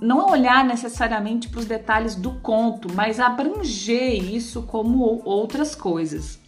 Não 0.00 0.30
olhar 0.30 0.64
necessariamente 0.64 1.48
para 1.48 1.60
os 1.60 1.66
detalhes 1.66 2.14
do 2.14 2.32
conto, 2.32 2.92
mas 2.94 3.18
abranger 3.18 4.22
isso 4.22 4.62
como 4.62 5.20
outras 5.24 5.74
coisas, 5.74 6.38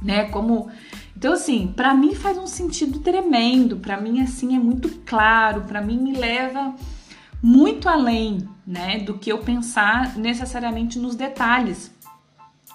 né? 0.00 0.24
Como 0.30 0.70
então 1.24 1.32
assim, 1.32 1.68
para 1.68 1.94
mim 1.94 2.14
faz 2.14 2.36
um 2.36 2.46
sentido 2.46 2.98
tremendo, 2.98 3.78
para 3.78 3.98
mim 3.98 4.20
assim 4.20 4.54
é 4.54 4.58
muito 4.58 4.90
claro, 5.06 5.62
para 5.62 5.80
mim 5.80 5.96
me 5.96 6.12
leva 6.12 6.74
muito 7.42 7.88
além, 7.88 8.46
né, 8.66 8.98
do 8.98 9.14
que 9.14 9.32
eu 9.32 9.38
pensar 9.38 10.18
necessariamente 10.18 10.98
nos 10.98 11.16
detalhes 11.16 11.90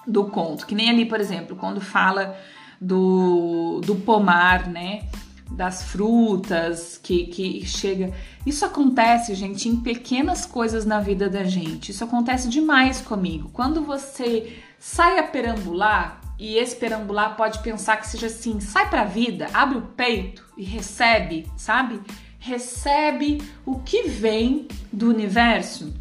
do 0.08 0.25
conto. 0.25 0.65
Que 0.65 0.74
nem 0.74 0.89
ali, 0.89 1.06
por 1.06 1.20
exemplo, 1.22 1.56
quando 1.56 1.79
fala 1.79 2.36
do, 2.82 3.82
do 3.86 3.98
pomar, 3.98 4.68
né? 4.68 5.03
Das 5.51 5.84
frutas 5.84 7.00
que, 7.03 7.27
que 7.27 7.63
chega. 7.68 8.12
Isso 8.48 8.65
acontece, 8.65 9.36
gente, 9.36 9.70
em 9.70 9.75
pequenas 9.75 10.48
coisas 10.48 10.88
na 10.88 11.00
vida 11.00 11.29
da 11.29 11.44
gente. 11.44 11.91
Isso 11.91 12.03
acontece 12.03 12.50
demais 12.50 13.00
comigo. 13.00 13.51
Quando 13.53 13.84
você 13.84 14.58
sai 14.79 15.20
a 15.20 15.24
perambular, 15.24 16.19
e 16.39 16.58
esse 16.58 16.75
perambular 16.75 17.36
pode 17.36 17.60
pensar 17.60 17.98
que 17.98 18.08
seja 18.08 18.27
assim: 18.27 18.60
sai 18.62 18.89
pra 18.89 19.03
vida, 19.03 19.50
abre 19.53 19.77
o 19.77 19.81
peito 19.81 20.46
e 20.58 20.63
recebe, 20.63 21.46
sabe? 21.58 22.01
Recebe 22.39 23.41
o 23.65 23.79
que 23.79 24.03
vem 24.03 24.67
do 24.91 25.10
universo. 25.10 25.93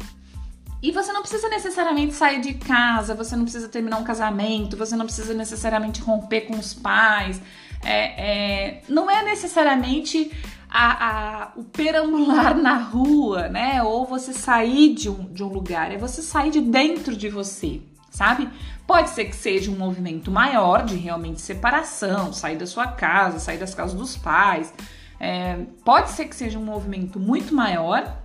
E 0.81 0.93
você 0.93 1.11
não 1.11 1.21
precisa 1.21 1.49
necessariamente 1.49 2.13
sair 2.13 2.39
de 2.39 2.53
casa, 2.53 3.13
você 3.13 3.35
não 3.35 3.43
precisa 3.43 3.67
terminar 3.67 3.97
um 3.97 4.03
casamento, 4.05 4.77
você 4.77 4.95
não 4.95 5.05
precisa 5.05 5.33
necessariamente 5.33 5.99
romper 5.99 6.41
com 6.41 6.57
os 6.57 6.73
pais. 6.73 7.41
É, 7.83 8.69
é, 8.69 8.81
não 8.87 9.11
é 9.11 9.23
necessariamente 9.23 10.31
a, 10.69 11.07
a, 11.07 11.51
o 11.57 11.65
perambular 11.65 12.55
na 12.57 12.77
rua, 12.77 13.49
né? 13.49 13.83
Ou 13.83 14.05
você 14.05 14.31
sair 14.31 14.93
de 14.93 15.09
um, 15.09 15.25
de 15.33 15.43
um 15.43 15.47
lugar, 15.47 15.91
é 15.91 15.97
você 15.97 16.21
sair 16.21 16.51
de 16.51 16.61
dentro 16.61 17.13
de 17.13 17.27
você, 17.27 17.81
sabe? 18.09 18.47
Pode 18.89 19.11
ser 19.11 19.25
que 19.25 19.35
seja 19.35 19.69
um 19.69 19.75
movimento 19.75 20.31
maior 20.31 20.83
de 20.83 20.95
realmente 20.95 21.39
separação, 21.39 22.33
sair 22.33 22.57
da 22.57 22.65
sua 22.65 22.87
casa, 22.87 23.37
sair 23.37 23.59
das 23.59 23.75
casas 23.75 23.95
dos 23.95 24.17
pais. 24.17 24.73
É, 25.19 25.59
pode 25.85 26.09
ser 26.09 26.25
que 26.25 26.35
seja 26.35 26.57
um 26.57 26.63
movimento 26.63 27.19
muito 27.19 27.53
maior 27.53 28.17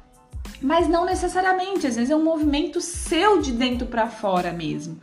mas 0.61 0.88
não 0.88 1.04
necessariamente, 1.04 1.87
às 1.87 1.97
vezes 1.97 2.11
é 2.11 2.16
um 2.16 2.25
movimento 2.25 2.80
seu 2.80 3.42
de 3.42 3.52
dentro 3.52 3.87
para 3.87 4.09
fora 4.09 4.50
mesmo. 4.50 4.99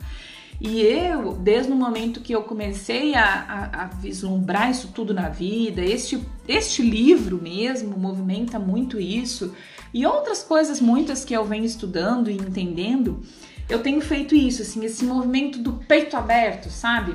E 0.60 0.80
eu, 0.80 1.34
desde 1.34 1.70
o 1.72 1.76
momento 1.76 2.20
que 2.20 2.32
eu 2.32 2.42
comecei 2.42 3.14
a, 3.14 3.24
a, 3.24 3.82
a, 3.82 3.86
vislumbrar 3.86 4.70
isso 4.70 4.88
tudo 4.94 5.12
na 5.14 5.28
vida, 5.28 5.80
este, 5.80 6.20
este 6.48 6.82
livro 6.82 7.40
mesmo 7.40 7.96
movimenta 7.96 8.58
muito 8.58 8.98
isso, 9.00 9.54
e 9.92 10.06
outras 10.06 10.42
coisas 10.42 10.80
muitas 10.80 11.24
que 11.24 11.34
eu 11.34 11.44
venho 11.44 11.64
estudando 11.64 12.30
e 12.30 12.34
entendendo, 12.34 13.22
eu 13.68 13.82
tenho 13.82 14.00
feito 14.00 14.34
isso, 14.34 14.62
assim, 14.62 14.84
esse 14.84 15.04
movimento 15.04 15.58
do 15.58 15.72
peito 15.72 16.16
aberto, 16.16 16.70
sabe? 16.70 17.14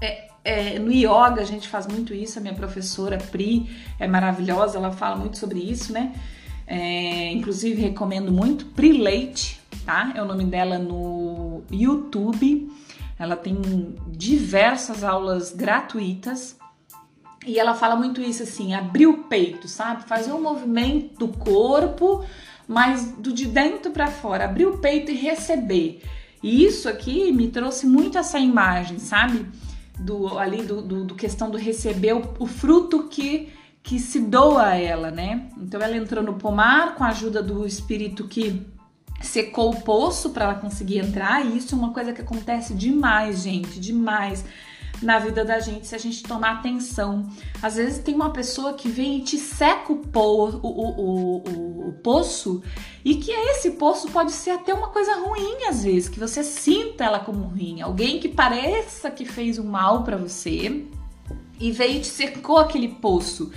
É, 0.00 0.28
é, 0.44 0.78
no 0.78 0.90
yoga 0.90 1.40
a 1.40 1.44
gente 1.44 1.68
faz 1.68 1.86
muito 1.86 2.14
isso, 2.14 2.38
a 2.38 2.42
minha 2.42 2.54
professora 2.54 3.18
Pri 3.18 3.68
é 3.98 4.06
maravilhosa, 4.06 4.78
ela 4.78 4.92
fala 4.92 5.16
muito 5.16 5.38
sobre 5.38 5.58
isso, 5.58 5.92
né? 5.92 6.14
É, 6.66 7.32
inclusive 7.32 7.82
recomendo 7.82 8.30
muito 8.30 8.66
Pri 8.66 8.92
Leite, 8.92 9.60
tá? 9.84 10.12
É 10.14 10.22
o 10.22 10.24
nome 10.24 10.44
dela 10.44 10.78
no 10.78 11.62
YouTube. 11.70 12.70
Ela 13.18 13.36
tem 13.36 13.94
diversas 14.08 15.02
aulas 15.02 15.52
gratuitas 15.52 16.56
e 17.46 17.58
ela 17.58 17.74
fala 17.74 17.96
muito 17.96 18.20
isso 18.20 18.42
assim, 18.42 18.74
abrir 18.74 19.06
o 19.06 19.24
peito, 19.24 19.66
sabe? 19.66 20.04
Fazer 20.04 20.32
um 20.32 20.42
movimento 20.42 21.26
do 21.26 21.28
corpo, 21.28 22.24
mas 22.68 23.12
do 23.12 23.32
de 23.32 23.46
dentro 23.46 23.90
para 23.90 24.08
fora, 24.08 24.44
abrir 24.44 24.66
o 24.66 24.78
peito 24.78 25.10
e 25.10 25.16
receber. 25.16 26.02
E 26.42 26.64
isso 26.64 26.88
aqui 26.88 27.32
me 27.32 27.48
trouxe 27.48 27.86
muito 27.86 28.18
essa 28.18 28.38
imagem, 28.38 28.98
sabe? 28.98 29.46
Do 29.98 30.38
ali 30.38 30.62
do, 30.62 30.82
do, 30.82 31.04
do 31.04 31.14
questão 31.14 31.50
do 31.50 31.58
receber 31.58 32.14
o, 32.14 32.22
o 32.38 32.46
fruto 32.46 33.08
que 33.08 33.52
que 33.82 33.98
se 33.98 34.20
doa 34.20 34.66
a 34.66 34.76
ela, 34.76 35.10
né? 35.10 35.48
Então 35.56 35.80
ela 35.80 35.96
entrou 35.96 36.22
no 36.22 36.34
pomar 36.34 36.94
com 36.96 37.02
a 37.02 37.08
ajuda 37.08 37.42
do 37.42 37.66
espírito 37.66 38.28
que 38.28 38.62
secou 39.22 39.70
o 39.70 39.80
poço 39.80 40.30
para 40.30 40.44
ela 40.44 40.54
conseguir 40.54 40.98
entrar, 40.98 41.44
e 41.44 41.56
isso 41.56 41.74
é 41.74 41.78
uma 41.78 41.92
coisa 41.92 42.12
que 42.12 42.20
acontece 42.20 42.74
demais, 42.74 43.42
gente, 43.42 43.80
demais 43.80 44.44
na 45.02 45.18
vida 45.18 45.44
da 45.44 45.58
gente 45.58 45.86
se 45.86 45.94
a 45.94 45.98
gente 45.98 46.22
tomar 46.22 46.52
atenção. 46.52 47.28
Às 47.62 47.76
vezes 47.76 48.02
tem 48.02 48.14
uma 48.14 48.30
pessoa 48.32 48.74
que 48.74 48.88
vem 48.88 49.18
e 49.18 49.22
te 49.22 49.38
seca 49.38 49.92
o, 49.92 49.96
po 49.96 50.20
o, 50.20 50.66
o, 50.66 51.42
o, 51.48 51.88
o 51.88 51.92
poço 52.02 52.62
e 53.04 53.16
que 53.16 53.30
esse 53.30 53.72
poço 53.72 54.08
pode 54.10 54.32
ser 54.32 54.50
até 54.50 54.74
uma 54.74 54.88
coisa 54.88 55.14
ruim 55.14 55.64
às 55.68 55.84
vezes, 55.84 56.08
que 56.08 56.20
você 56.20 56.44
sinta 56.44 57.04
ela 57.04 57.20
como 57.20 57.44
ruim, 57.44 57.80
alguém 57.80 58.20
que 58.20 58.28
pareça 58.28 59.10
que 59.10 59.24
fez 59.24 59.58
um 59.58 59.64
mal 59.64 60.04
para 60.04 60.16
você 60.16 60.86
e 61.58 61.70
veio 61.70 61.96
e 61.96 62.00
te 62.00 62.06
cercou 62.06 62.58
aquele 62.58 62.88
poço 62.88 63.50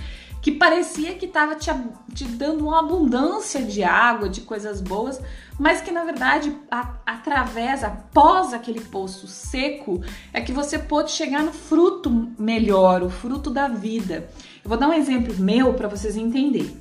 que 0.44 0.52
parecia 0.52 1.14
que 1.14 1.24
estava 1.24 1.54
te, 1.54 1.70
te, 2.12 2.24
dando 2.24 2.66
uma 2.66 2.80
abundância 2.80 3.62
de 3.62 3.82
água, 3.82 4.28
de 4.28 4.42
coisas 4.42 4.78
boas, 4.78 5.18
mas 5.58 5.80
que 5.80 5.90
na 5.90 6.04
verdade, 6.04 6.54
a, 6.70 6.96
através, 7.06 7.82
após 7.82 8.52
aquele 8.52 8.82
poço 8.82 9.26
seco, 9.26 10.02
é 10.34 10.42
que 10.42 10.52
você 10.52 10.78
pôde 10.78 11.12
chegar 11.12 11.42
no 11.42 11.50
fruto 11.50 12.10
melhor, 12.38 13.02
o 13.02 13.08
fruto 13.08 13.48
da 13.48 13.68
vida. 13.68 14.28
Eu 14.62 14.68
vou 14.68 14.76
dar 14.76 14.90
um 14.90 14.92
exemplo 14.92 15.34
meu 15.38 15.72
para 15.72 15.88
vocês 15.88 16.14
entenderem 16.14 16.76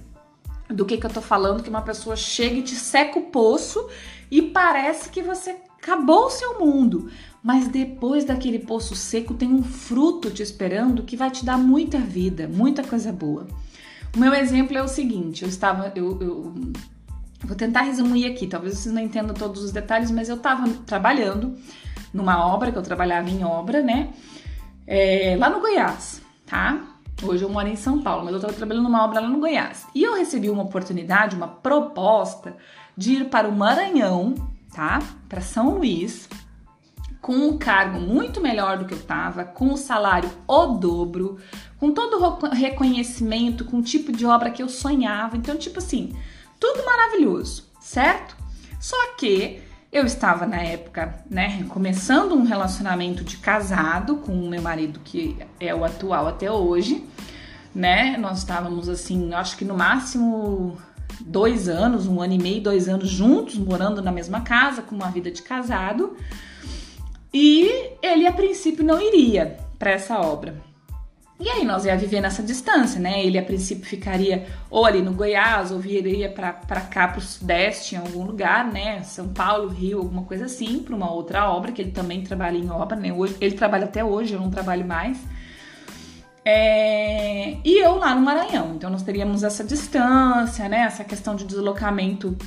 do 0.67 0.86
que, 0.86 0.97
que 0.97 1.06
eu 1.06 1.13
tô 1.13 1.21
falando, 1.21 1.63
que 1.63 1.69
uma 1.69 1.84
pessoa 1.84 2.17
chega 2.17 2.56
e 2.56 2.63
te 2.63 2.76
seca 2.76 3.17
o 3.17 3.28
poço 3.28 3.88
e 4.30 4.41
parece 4.41 5.10
que 5.10 5.21
você 5.21 5.56
acabou 5.84 6.28
o 6.28 6.30
seu 6.30 6.60
mundo. 6.60 7.12
Mas 7.43 7.67
depois 7.67 8.24
daquele 8.24 8.60
poço 8.60 8.96
seco 8.96 9.34
tem 9.34 9.54
um 9.54 9.62
fruto 9.62 10.32
te 10.32 10.41
esperando 10.41 11.04
que 11.04 11.17
vai 11.17 11.30
te 11.30 11.43
dar 11.43 11.58
muita 11.58 12.00
vida, 12.00 12.48
muita 12.48 12.82
coisa 12.82 13.12
boa. 13.12 13.46
O 14.15 14.19
meu 14.19 14.34
exemplo 14.34 14.78
é 14.78 14.82
o 14.82 14.88
seguinte: 14.88 15.43
eu 15.43 15.50
estava. 15.50 15.91
Eu, 15.93 16.22
eu 16.22 16.54
vou 17.43 17.56
tentar 17.58 17.82
resumir 17.82 18.26
aqui, 18.26 18.48
talvez 18.48 18.78
vocês 18.78 18.96
não 18.96 19.02
entendam 19.02 19.34
todos 19.36 19.62
os 19.62 19.72
detalhes, 19.74 20.10
mas 20.10 20.30
eu 20.30 20.38
estava 20.38 20.69
trabalhando 20.86 21.58
numa 22.13 22.48
obra, 22.48 22.72
que 22.72 22.78
eu 22.78 22.84
trabalhava 22.84 23.30
em 23.30 23.43
obra, 23.43 23.82
né? 23.82 24.13
É, 24.88 25.36
lá 25.38 25.50
no 25.50 25.60
Goiás, 25.60 26.22
tá? 26.46 26.82
Hoje 27.22 27.43
eu 27.43 27.50
moro 27.50 27.67
em 27.67 27.76
São 27.76 28.02
Paulo, 28.02 28.24
mas 28.24 28.32
eu 28.32 28.38
estava 28.38 28.54
trabalhando 28.54 28.84
numa 28.84 29.04
obra 29.04 29.19
lá 29.19 29.28
no 29.28 29.39
Goiás. 29.39 29.86
E 29.93 30.04
eu 30.04 30.15
recebi 30.15 30.50
uma 30.50 30.63
oportunidade, 30.63 31.36
uma 31.36 31.48
proposta 31.48 32.56
de 32.96 33.13
ir 33.13 33.30
para 33.30 33.48
o 33.48 33.52
Maranhão, 33.52 34.36
tá? 34.73 35.01
Para 35.29 35.41
São 35.41 35.75
Luís, 35.77 36.27
com 37.21 37.36
um 37.36 37.57
cargo 37.57 37.99
muito 38.01 38.41
melhor 38.41 38.77
do 38.77 38.86
que 38.86 38.93
eu 38.93 38.97
estava, 38.97 39.45
com 39.45 39.71
o 39.71 39.77
salário 39.77 40.29
o 40.45 40.65
dobro, 40.65 41.38
com 41.79 41.91
todo 41.91 42.17
o 42.21 42.49
reconhecimento, 42.49 43.63
com 43.63 43.77
o 43.77 43.83
tipo 43.83 44.12
de 44.12 44.25
obra 44.25 44.51
que 44.51 44.62
eu 44.62 44.67
sonhava. 44.67 45.38
Então, 45.38 45.55
tipo 45.55 45.79
assim, 45.79 46.13
tudo 46.59 46.83
maravilhoso, 46.86 47.71
certo? 47.79 48.36
Só 48.79 49.15
que 49.15 49.62
eu 49.89 50.05
estava 50.05 50.45
na 50.45 50.57
época, 50.57 51.23
né, 51.29 51.63
começando 51.69 52.33
um 52.33 52.43
relacionamento 52.43 53.23
de 53.23 53.38
casado 53.38 54.17
com 54.17 54.33
o 54.33 54.49
meu 54.49 54.62
marido, 54.62 54.99
que 55.03 55.38
é 55.59 55.73
o 55.73 55.86
atual 55.86 56.27
até 56.27 56.51
hoje, 56.51 57.05
né? 57.73 58.17
Nós 58.17 58.39
estávamos 58.39 58.89
assim, 58.89 59.33
acho 59.33 59.55
que 59.55 59.63
no 59.63 59.77
máximo 59.77 60.77
dois 61.21 61.67
anos, 61.67 62.08
um 62.08 62.21
ano 62.21 62.34
e 62.34 62.38
meio, 62.38 62.62
dois 62.62 62.88
anos 62.88 63.10
juntos, 63.10 63.58
morando 63.58 64.02
na 64.02 64.12
mesma 64.12 64.41
casa, 64.41 64.82
com 64.82 64.95
uma 64.95 65.10
vida 65.10 65.32
de 65.32 65.41
casado. 65.41 66.15
E 67.34 67.69
ele 68.02 68.28
a 68.28 68.32
princípio 68.32 68.84
não 68.84 69.02
iria 69.02 69.58
para 69.78 69.91
essa 69.91 70.19
obra. 70.19 70.56
E 71.39 71.49
aí 71.49 71.65
nós 71.65 71.84
ia 71.84 71.97
viver 71.97 72.21
nessa 72.21 72.43
distância, 72.43 73.02
né? 73.02 73.26
Ele 73.26 73.38
a 73.38 73.43
princípio 73.43 73.86
ficaria 73.86 74.45
ou 74.69 74.86
ali 74.86 75.02
no 75.02 75.12
Goiás, 75.13 75.71
ou 75.71 75.80
viria 75.80 76.30
para 76.30 76.54
cá 76.54 77.08
para 77.08 77.17
o 77.17 77.21
Sudeste, 77.21 77.95
em 77.95 77.97
algum 77.97 78.23
lugar, 78.23 78.71
né? 78.71 79.02
São 79.02 79.28
Paulo, 79.30 79.67
Rio, 79.67 79.97
alguma 79.97 80.23
coisa 80.23 80.45
assim, 80.45 80.80
para 80.80 80.95
uma 80.95 81.12
outra 81.12 81.49
obra, 81.49 81.71
que 81.71 81.82
ele 81.82 81.91
também 81.91 82.23
trabalha 82.23 82.58
em 82.58 82.69
obra, 82.69 82.95
né? 82.95 83.12
Hoje, 83.12 83.36
ele 83.41 83.56
trabalha 83.56 83.86
até 83.86 84.06
hoje, 84.06 84.34
eu 84.34 84.39
não 84.39 84.49
trabalho 84.52 84.86
mais. 84.86 85.17
É... 86.45 87.58
E 87.63 87.79
eu 87.79 87.95
lá 87.95 88.13
no 88.13 88.21
Maranhão. 88.21 88.73
Então 88.75 88.89
nós 88.89 89.03
teríamos 89.03 89.43
essa 89.43 89.63
distância, 89.63 90.67
né? 90.67 90.82
Essa 90.82 91.03
questão 91.03 91.36
de 91.36 91.45
deslocamento 91.45 92.38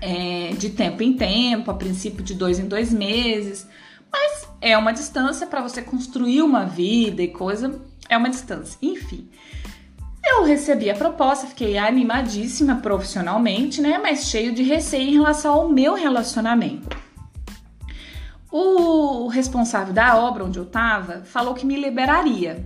é, 0.00 0.50
de 0.58 0.70
tempo 0.70 1.02
em 1.02 1.14
tempo, 1.16 1.70
a 1.70 1.74
princípio 1.74 2.22
de 2.22 2.34
dois 2.34 2.58
em 2.58 2.66
dois 2.66 2.92
meses. 2.92 3.66
Mas 4.12 4.48
é 4.60 4.76
uma 4.76 4.92
distância 4.92 5.46
para 5.46 5.62
você 5.62 5.82
construir 5.82 6.42
uma 6.42 6.64
vida 6.64 7.22
e 7.22 7.28
coisa, 7.28 7.80
é 8.08 8.16
uma 8.16 8.30
distância. 8.30 8.78
Enfim, 8.82 9.28
Eu 10.26 10.42
recebi 10.44 10.88
a 10.88 10.94
proposta, 10.94 11.46
fiquei 11.46 11.76
animadíssima 11.76 12.76
profissionalmente, 12.76 13.80
né? 13.82 13.98
Mas 13.98 14.26
cheio 14.26 14.54
de 14.54 14.62
receio 14.62 15.08
em 15.10 15.12
relação 15.12 15.52
ao 15.54 15.68
meu 15.68 15.94
relacionamento. 15.94 16.96
O 18.50 19.28
responsável 19.28 19.92
da 19.92 20.16
obra 20.16 20.44
onde 20.44 20.58
eu 20.58 20.64
estava 20.64 21.22
falou 21.24 21.54
que 21.54 21.66
me 21.66 21.76
liberaria, 21.76 22.64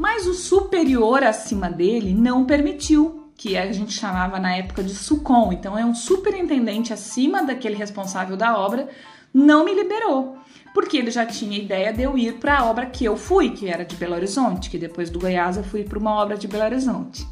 mas 0.00 0.26
o 0.26 0.32
superior 0.32 1.22
acima 1.22 1.68
dele 1.68 2.14
não 2.14 2.46
permitiu, 2.46 3.30
que 3.36 3.54
a 3.54 3.70
gente 3.70 3.92
chamava 3.92 4.38
na 4.38 4.56
época 4.56 4.82
de 4.82 4.94
SUCOM. 4.94 5.52
Então 5.52 5.76
é 5.76 5.84
um 5.84 5.94
superintendente 5.94 6.90
acima 6.90 7.42
daquele 7.42 7.76
responsável 7.76 8.34
da 8.34 8.58
obra, 8.58 8.88
não 9.32 9.62
me 9.62 9.74
liberou, 9.74 10.38
porque 10.72 10.96
ele 10.96 11.10
já 11.10 11.26
tinha 11.26 11.58
ideia 11.58 11.92
de 11.92 12.00
eu 12.02 12.16
ir 12.16 12.38
para 12.38 12.60
a 12.60 12.64
obra 12.64 12.86
que 12.86 13.04
eu 13.04 13.14
fui, 13.14 13.50
que 13.50 13.68
era 13.68 13.84
de 13.84 13.94
Belo 13.94 14.14
Horizonte, 14.14 14.70
que 14.70 14.78
depois 14.78 15.10
do 15.10 15.18
Goiás 15.18 15.58
eu 15.58 15.64
fui 15.64 15.84
para 15.84 15.98
uma 15.98 16.14
obra 16.14 16.34
de 16.34 16.48
Belo 16.48 16.64
Horizonte. 16.64 17.28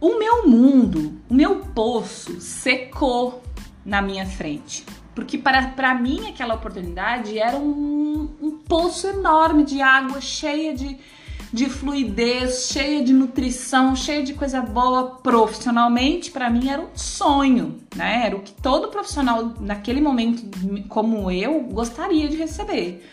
O 0.00 0.16
meu 0.20 0.46
mundo, 0.48 1.20
o 1.28 1.34
meu 1.34 1.64
poço 1.74 2.40
secou 2.40 3.42
na 3.84 4.00
minha 4.00 4.24
frente. 4.24 4.86
Porque 5.14 5.38
para, 5.38 5.94
mim 5.94 6.28
aquela 6.28 6.54
oportunidade 6.54 7.38
era 7.38 7.56
um, 7.56 8.28
um 8.40 8.58
poço 8.66 9.06
enorme 9.06 9.64
de 9.64 9.80
água, 9.80 10.20
cheia 10.20 10.74
de, 10.74 10.98
de 11.52 11.70
fluidez, 11.70 12.68
cheia 12.72 13.04
de 13.04 13.12
nutrição, 13.12 13.94
cheia 13.94 14.24
de 14.24 14.34
coisa 14.34 14.60
boa 14.60 15.16
profissionalmente, 15.22 16.30
para 16.30 16.50
mim 16.50 16.68
era 16.68 16.82
um 16.82 16.96
sonho, 16.96 17.80
né? 17.94 18.26
Era 18.26 18.36
o 18.36 18.40
que 18.40 18.52
todo 18.52 18.88
profissional 18.88 19.54
naquele 19.60 20.00
momento, 20.00 20.42
como 20.88 21.30
eu, 21.30 21.60
gostaria 21.60 22.28
de 22.28 22.36
receber. 22.36 23.08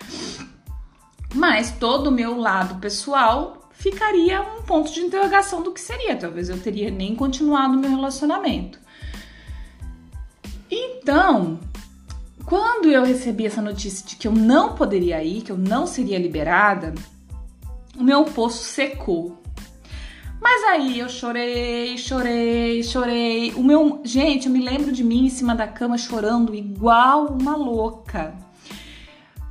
Mas 1.34 1.72
todo 1.72 2.08
o 2.08 2.12
meu 2.12 2.38
lado 2.38 2.76
pessoal 2.82 3.70
ficaria 3.72 4.42
um 4.42 4.64
ponto 4.64 4.92
de 4.94 5.00
interrogação 5.02 5.62
do 5.64 5.72
que 5.72 5.80
seria. 5.80 6.16
Talvez 6.16 6.50
eu 6.50 6.60
teria 6.60 6.92
nem 6.92 7.16
continuado 7.16 7.78
meu 7.78 7.90
relacionamento. 7.90 8.80
Então, 10.70 11.60
quando 12.46 12.90
eu 12.90 13.04
recebi 13.04 13.46
essa 13.46 13.62
notícia 13.62 14.06
de 14.06 14.16
que 14.16 14.28
eu 14.28 14.32
não 14.32 14.76
poderia 14.76 15.24
ir, 15.24 15.42
que 15.42 15.52
eu 15.52 15.58
não 15.58 15.86
seria 15.86 16.20
liberada, 16.20 16.94
o 17.98 18.04
meu 18.04 18.26
poço 18.26 18.64
secou. 18.64 19.42
Mas 20.42 20.64
aí 20.64 21.00
eu 21.00 21.08
chorei, 21.08 21.98
chorei, 21.98 22.82
chorei. 22.82 23.54
O 23.54 23.64
meu, 23.64 24.02
gente, 24.04 24.48
eu 24.48 24.52
me 24.52 24.64
lembro 24.64 24.92
de 24.92 25.04
mim 25.04 25.26
em 25.26 25.30
cima 25.30 25.54
da 25.54 25.68
cama 25.68 26.00
chorando 26.00 26.56
igual 26.56 27.28
uma 27.28 27.56
louca. 27.56 28.34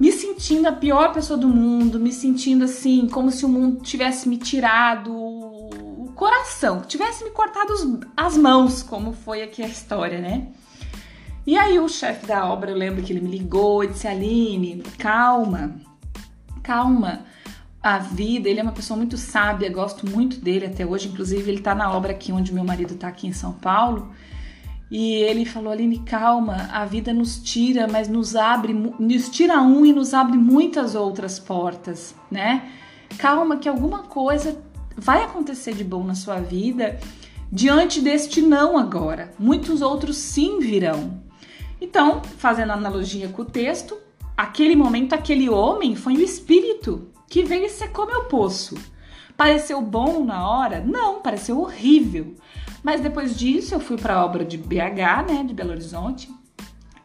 Me 0.00 0.10
sentindo 0.10 0.66
a 0.66 0.72
pior 0.72 1.12
pessoa 1.12 1.38
do 1.38 1.48
mundo, 1.48 2.00
me 2.00 2.10
sentindo 2.10 2.64
assim, 2.64 3.06
como 3.06 3.30
se 3.30 3.44
o 3.44 3.48
mundo 3.48 3.82
tivesse 3.82 4.28
me 4.28 4.36
tirado 4.36 5.14
o 5.14 6.10
coração, 6.16 6.80
tivesse 6.80 7.22
me 7.22 7.30
cortado 7.30 7.72
as 8.16 8.36
mãos, 8.36 8.82
como 8.82 9.12
foi 9.12 9.42
aqui 9.42 9.62
a 9.62 9.68
história, 9.68 10.18
né? 10.18 10.48
E 11.50 11.58
aí 11.58 11.80
o 11.80 11.88
chefe 11.88 12.26
da 12.26 12.46
obra, 12.46 12.70
eu 12.70 12.76
lembro 12.76 13.02
que 13.02 13.12
ele 13.12 13.20
me 13.20 13.28
ligou 13.28 13.82
e 13.82 13.88
disse: 13.88 14.06
Aline, 14.06 14.84
calma, 14.96 15.74
calma. 16.62 17.24
A 17.82 17.98
vida, 17.98 18.48
ele 18.48 18.60
é 18.60 18.62
uma 18.62 18.70
pessoa 18.70 18.96
muito 18.96 19.16
sábia, 19.16 19.68
gosto 19.68 20.08
muito 20.08 20.36
dele 20.36 20.66
até 20.66 20.86
hoje. 20.86 21.08
Inclusive, 21.08 21.50
ele 21.50 21.60
tá 21.60 21.74
na 21.74 21.90
obra 21.92 22.12
aqui 22.12 22.30
onde 22.30 22.54
meu 22.54 22.62
marido 22.62 22.94
tá 22.94 23.08
aqui 23.08 23.26
em 23.26 23.32
São 23.32 23.52
Paulo. 23.52 24.12
E 24.88 25.14
ele 25.14 25.44
falou: 25.44 25.72
Aline, 25.72 25.98
calma, 25.98 26.68
a 26.70 26.84
vida 26.84 27.12
nos 27.12 27.42
tira, 27.42 27.88
mas 27.88 28.06
nos 28.06 28.36
abre, 28.36 28.72
nos 28.72 29.28
tira 29.28 29.60
um 29.60 29.84
e 29.84 29.92
nos 29.92 30.14
abre 30.14 30.38
muitas 30.38 30.94
outras 30.94 31.40
portas, 31.40 32.14
né? 32.30 32.70
Calma, 33.18 33.56
que 33.56 33.68
alguma 33.68 34.04
coisa 34.04 34.56
vai 34.96 35.24
acontecer 35.24 35.74
de 35.74 35.82
bom 35.82 36.04
na 36.04 36.14
sua 36.14 36.38
vida 36.38 37.00
diante 37.50 38.00
deste 38.00 38.40
não 38.40 38.78
agora. 38.78 39.32
Muitos 39.36 39.82
outros 39.82 40.16
sim 40.16 40.60
virão. 40.60 41.28
Então, 41.80 42.22
fazendo 42.38 42.72
analogia 42.72 43.28
com 43.28 43.42
o 43.42 43.44
texto, 43.44 43.96
aquele 44.36 44.76
momento, 44.76 45.14
aquele 45.14 45.48
homem 45.48 45.96
foi 45.96 46.14
o 46.14 46.20
espírito 46.20 47.08
que 47.28 47.42
veio 47.42 47.64
e 47.64 47.70
secou 47.70 48.06
meu 48.06 48.24
poço. 48.24 48.76
Pareceu 49.36 49.80
bom 49.80 50.24
na 50.24 50.46
hora? 50.48 50.80
Não, 50.84 51.22
pareceu 51.22 51.58
horrível. 51.58 52.34
Mas 52.82 53.00
depois 53.00 53.38
disso 53.38 53.74
eu 53.74 53.80
fui 53.80 53.96
para 53.96 54.14
a 54.14 54.24
obra 54.24 54.44
de 54.44 54.58
BH, 54.58 55.26
né, 55.28 55.44
de 55.46 55.54
Belo 55.54 55.70
Horizonte, 55.70 56.30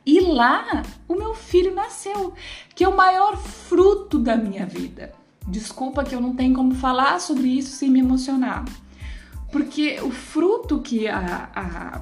e 0.06 0.20
lá 0.20 0.84
o 1.08 1.16
meu 1.16 1.34
filho 1.34 1.74
nasceu, 1.74 2.34
que 2.76 2.84
é 2.84 2.88
o 2.88 2.96
maior 2.96 3.38
fruto 3.38 4.20
da 4.20 4.36
minha 4.36 4.66
vida. 4.66 5.14
Desculpa 5.48 6.04
que 6.04 6.14
eu 6.14 6.22
não 6.22 6.36
tenho 6.36 6.54
como 6.54 6.76
falar 6.76 7.20
sobre 7.20 7.48
isso 7.48 7.76
sem 7.76 7.90
me 7.90 8.00
emocionar. 8.00 8.66
Porque 9.52 10.00
o 10.02 10.12
fruto 10.12 10.80
que 10.80 11.08
a, 11.08 11.50
a 11.56 12.02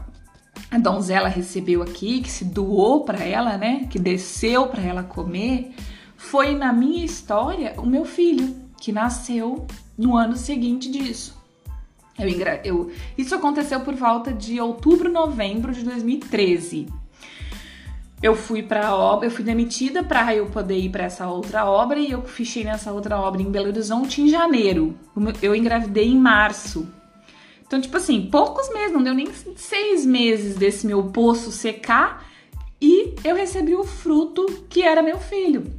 a 0.74 0.80
donzela 0.80 1.28
recebeu 1.28 1.84
aqui, 1.84 2.20
que 2.20 2.32
se 2.32 2.44
doou 2.44 3.02
para 3.02 3.24
ela, 3.24 3.58
né, 3.58 3.86
que 3.92 4.00
desceu 4.00 4.66
para 4.66 4.82
ela 4.82 5.04
comer, 5.04 5.72
foi 6.18 6.56
na 6.56 6.74
minha 6.74 7.06
história 7.06 7.76
o 7.78 7.86
meu 7.86 8.04
filho, 8.04 8.56
que 8.82 8.92
nasceu 8.92 9.68
no 9.96 10.18
ano 10.18 10.36
seguinte 10.36 10.90
disso. 10.90 11.40
Eu, 12.18 12.28
eu, 12.64 12.92
isso 13.16 13.36
aconteceu 13.36 13.82
por 13.82 13.94
volta 13.94 14.34
de 14.34 14.60
outubro, 14.60 15.12
novembro 15.12 15.72
de 15.72 15.84
2013. 15.84 16.88
Eu 18.22 18.36
fui 18.36 18.64
para 18.64 18.96
obra, 18.96 19.28
eu 19.28 19.32
fui 19.32 19.44
demitida 19.44 20.02
para 20.02 20.34
eu 20.34 20.48
poder 20.48 20.80
ir 20.80 20.90
para 20.90 21.04
essa 21.04 21.28
outra 21.28 21.66
obra 21.66 22.00
e 22.00 22.10
eu 22.10 22.24
fichei 22.24 22.64
nessa 22.64 22.92
outra 22.92 23.20
obra 23.20 23.44
em 23.44 23.52
Belo 23.52 23.68
Horizonte 23.68 24.22
em 24.24 24.28
janeiro. 24.28 24.98
Eu 25.40 25.56
engravidei 25.56 26.08
em 26.08 26.18
março 26.18 26.88
então, 27.74 27.82
tipo 27.82 27.98
assim, 27.98 28.30
poucos 28.30 28.72
meses, 28.72 28.94
não 28.94 29.02
deu 29.02 29.16
nem 29.16 29.34
seis 29.56 30.06
meses 30.06 30.56
desse 30.56 30.86
meu 30.86 31.06
poço 31.06 31.52
secar 31.52 32.24
e 32.80 33.16
eu 33.24 33.36
recebi 33.36 33.74
o 33.74 33.84
fruto 33.84 34.46
que 34.70 34.84
era 34.84 35.02
meu 35.02 35.18
filho. 35.18 35.74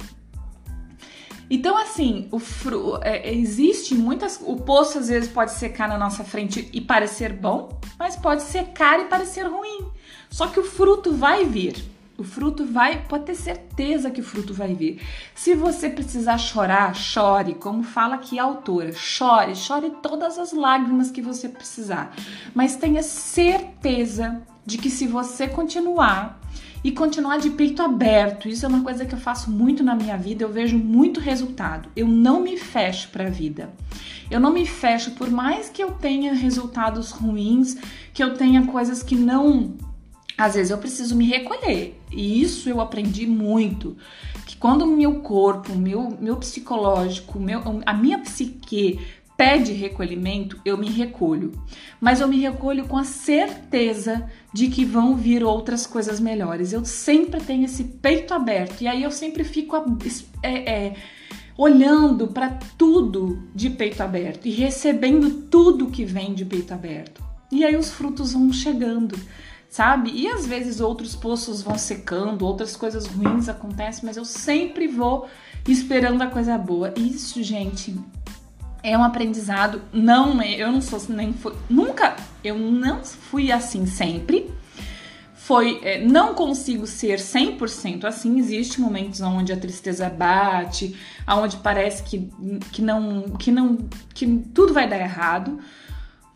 Então, 1.49 1.77
assim, 1.77 2.27
o 2.33 2.37
fru 2.37 2.99
é, 3.01 3.33
existe 3.33 3.95
muitas. 3.95 4.41
O 4.43 4.57
poço 4.57 4.97
às 4.97 5.07
vezes 5.07 5.29
pode 5.29 5.53
secar 5.53 5.87
na 5.87 5.97
nossa 5.97 6.25
frente 6.25 6.69
e 6.73 6.81
parecer 6.81 7.31
bom, 7.31 7.79
mas 7.97 8.17
pode 8.17 8.41
secar 8.41 8.99
e 8.99 9.05
parecer 9.05 9.43
ruim. 9.43 9.87
Só 10.29 10.47
que 10.47 10.59
o 10.59 10.65
fruto 10.65 11.13
vai 11.13 11.45
vir. 11.45 11.81
O 12.17 12.23
fruto 12.23 12.65
vai, 12.65 13.05
pode 13.07 13.25
ter 13.25 13.35
certeza 13.35 14.09
que 14.09 14.21
o 14.21 14.23
fruto 14.23 14.53
vai 14.53 14.73
vir. 14.73 15.01
Se 15.33 15.53
você 15.53 15.89
precisar 15.89 16.37
chorar, 16.37 16.95
chore, 16.95 17.55
como 17.55 17.83
fala 17.83 18.15
aqui 18.15 18.39
a 18.39 18.43
autora. 18.43 18.93
Chore, 18.93 19.53
chore 19.53 19.91
todas 20.01 20.39
as 20.39 20.53
lágrimas 20.53 21.11
que 21.11 21.21
você 21.21 21.49
precisar. 21.49 22.15
Mas 22.53 22.77
tenha 22.77 23.03
certeza 23.03 24.41
de 24.65 24.77
que 24.77 24.89
se 24.89 25.05
você 25.05 25.45
continuar 25.45 26.39
e 26.81 26.91
continuar 26.91 27.37
de 27.37 27.49
peito 27.49 27.81
aberto, 27.81 28.47
isso 28.47 28.65
é 28.65 28.69
uma 28.69 28.83
coisa 28.83 29.05
que 29.05 29.13
eu 29.13 29.19
faço 29.19 29.51
muito 29.51 29.83
na 29.83 29.93
minha 29.93 30.15
vida, 30.15 30.43
eu 30.43 30.49
vejo 30.49 30.77
muito 30.77 31.19
resultado. 31.19 31.89
Eu 31.97 32.07
não 32.07 32.39
me 32.39 32.57
fecho 32.57 33.09
para 33.09 33.27
a 33.27 33.29
vida. 33.29 33.73
Eu 34.31 34.39
não 34.39 34.53
me 34.53 34.65
fecho 34.65 35.11
por 35.11 35.29
mais 35.29 35.67
que 35.67 35.83
eu 35.83 35.91
tenha 35.91 36.33
resultados 36.33 37.11
ruins, 37.11 37.75
que 38.13 38.23
eu 38.23 38.35
tenha 38.35 38.65
coisas 38.67 39.03
que 39.03 39.15
não 39.15 39.75
às 40.37 40.53
vezes 40.55 40.71
eu 40.71 40.77
preciso 40.77 41.15
me 41.15 41.25
recolher. 41.25 41.99
E 42.11 42.41
isso 42.41 42.69
eu 42.69 42.79
aprendi 42.81 43.25
muito. 43.25 43.97
Que 44.45 44.55
quando 44.57 44.83
o 44.83 44.95
meu 44.95 45.21
corpo, 45.21 45.73
o 45.73 45.77
meu, 45.77 46.17
meu 46.19 46.37
psicológico, 46.37 47.39
meu, 47.39 47.61
a 47.85 47.93
minha 47.93 48.19
psique 48.19 48.99
pede 49.37 49.73
recolhimento, 49.73 50.59
eu 50.63 50.77
me 50.77 50.89
recolho. 50.89 51.51
Mas 51.99 52.21
eu 52.21 52.27
me 52.27 52.39
recolho 52.39 52.87
com 52.87 52.97
a 52.97 53.03
certeza 53.03 54.29
de 54.53 54.67
que 54.69 54.85
vão 54.85 55.15
vir 55.15 55.43
outras 55.43 55.85
coisas 55.85 56.19
melhores. 56.19 56.71
Eu 56.71 56.85
sempre 56.85 57.41
tenho 57.41 57.65
esse 57.65 57.83
peito 57.83 58.33
aberto. 58.33 58.81
E 58.81 58.87
aí 58.87 59.03
eu 59.03 59.11
sempre 59.11 59.43
fico 59.43 59.75
é, 60.41 60.71
é, 60.71 60.95
olhando 61.57 62.27
para 62.27 62.57
tudo 62.77 63.43
de 63.53 63.69
peito 63.69 64.01
aberto 64.01 64.47
e 64.47 64.51
recebendo 64.51 65.47
tudo 65.49 65.91
que 65.91 66.05
vem 66.05 66.33
de 66.33 66.45
peito 66.45 66.73
aberto. 66.73 67.23
E 67.51 67.63
aí 67.63 67.75
os 67.75 67.91
frutos 67.91 68.33
vão 68.33 68.51
chegando 68.51 69.17
sabe? 69.75 70.09
E 70.13 70.25
às 70.25 70.47
vezes 70.47 70.79
outros 70.79 71.17
poços 71.17 71.61
vão 71.61 71.77
secando, 71.77 72.45
outras 72.45 72.77
coisas 72.77 73.05
ruins 73.07 73.49
acontecem, 73.49 74.05
mas 74.05 74.15
eu 74.15 74.23
sempre 74.23 74.87
vou 74.87 75.27
esperando 75.67 76.21
a 76.21 76.27
coisa 76.27 76.57
boa. 76.57 76.93
Isso, 76.95 77.43
gente, 77.43 77.93
é 78.81 78.97
um 78.97 79.03
aprendizado. 79.03 79.81
Não, 79.91 80.41
eu 80.41 80.71
não 80.71 80.79
sou 80.79 81.01
nem 81.09 81.33
fui, 81.33 81.53
nunca, 81.69 82.15
eu 82.41 82.57
não 82.57 83.03
fui 83.03 83.51
assim 83.51 83.85
sempre. 83.85 84.49
Foi, 85.33 85.81
é, 85.83 85.99
não 86.05 86.33
consigo 86.33 86.87
ser 86.87 87.19
100% 87.19 88.05
assim. 88.05 88.39
Existem 88.39 88.79
momentos 88.79 89.19
onde 89.19 89.51
a 89.51 89.57
tristeza 89.57 90.09
bate, 90.09 90.95
onde 91.27 91.57
parece 91.57 92.01
que, 92.01 92.31
que 92.71 92.81
não, 92.81 93.23
que 93.37 93.51
não, 93.51 93.75
que 94.13 94.25
tudo 94.53 94.73
vai 94.73 94.87
dar 94.87 95.01
errado. 95.01 95.59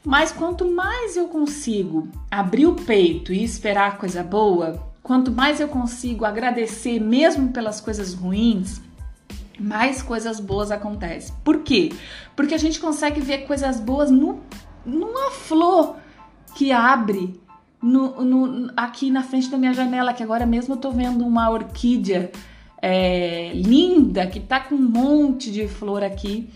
Mas 0.09 0.31
quanto 0.31 0.65
mais 0.67 1.15
eu 1.15 1.27
consigo 1.27 2.07
abrir 2.31 2.65
o 2.65 2.73
peito 2.73 3.31
e 3.31 3.43
esperar 3.43 3.99
coisa 3.99 4.23
boa, 4.23 4.83
quanto 5.03 5.31
mais 5.31 5.59
eu 5.59 5.67
consigo 5.67 6.25
agradecer 6.25 6.99
mesmo 6.99 7.49
pelas 7.49 7.79
coisas 7.79 8.15
ruins, 8.15 8.81
mais 9.59 10.01
coisas 10.01 10.39
boas 10.39 10.71
acontecem. 10.71 11.35
Por 11.43 11.59
quê? 11.59 11.91
Porque 12.35 12.55
a 12.55 12.57
gente 12.57 12.79
consegue 12.79 13.21
ver 13.21 13.45
coisas 13.45 13.79
boas 13.79 14.09
no, 14.09 14.39
numa 14.83 15.29
flor 15.29 15.97
que 16.55 16.71
abre 16.71 17.39
no, 17.79 18.25
no, 18.25 18.71
aqui 18.75 19.11
na 19.11 19.21
frente 19.21 19.47
da 19.47 19.59
minha 19.59 19.75
janela, 19.75 20.11
que 20.11 20.23
agora 20.23 20.43
mesmo 20.43 20.73
eu 20.73 20.79
tô 20.79 20.89
vendo 20.89 21.23
uma 21.23 21.51
orquídea 21.51 22.31
é, 22.81 23.51
linda 23.53 24.25
que 24.25 24.39
tá 24.39 24.59
com 24.59 24.73
um 24.73 24.89
monte 24.89 25.51
de 25.51 25.67
flor 25.67 26.03
aqui 26.03 26.49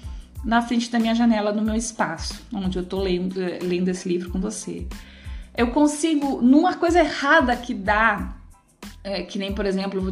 na 0.43 0.61
frente 0.61 0.91
da 0.91 0.99
minha 0.99 1.15
janela, 1.15 1.51
no 1.51 1.61
meu 1.61 1.75
espaço, 1.75 2.41
onde 2.53 2.77
eu 2.77 2.85
tô 2.85 2.99
lendo, 2.99 3.39
lendo 3.61 3.89
esse 3.89 4.07
livro 4.07 4.29
com 4.29 4.39
você. 4.39 4.85
Eu 5.55 5.67
consigo, 5.71 6.41
numa 6.41 6.75
coisa 6.75 6.99
errada 6.99 7.55
que 7.55 7.73
dá, 7.73 8.35
é, 9.03 9.23
que 9.23 9.37
nem, 9.37 9.53
por 9.53 9.65
exemplo, 9.65 10.11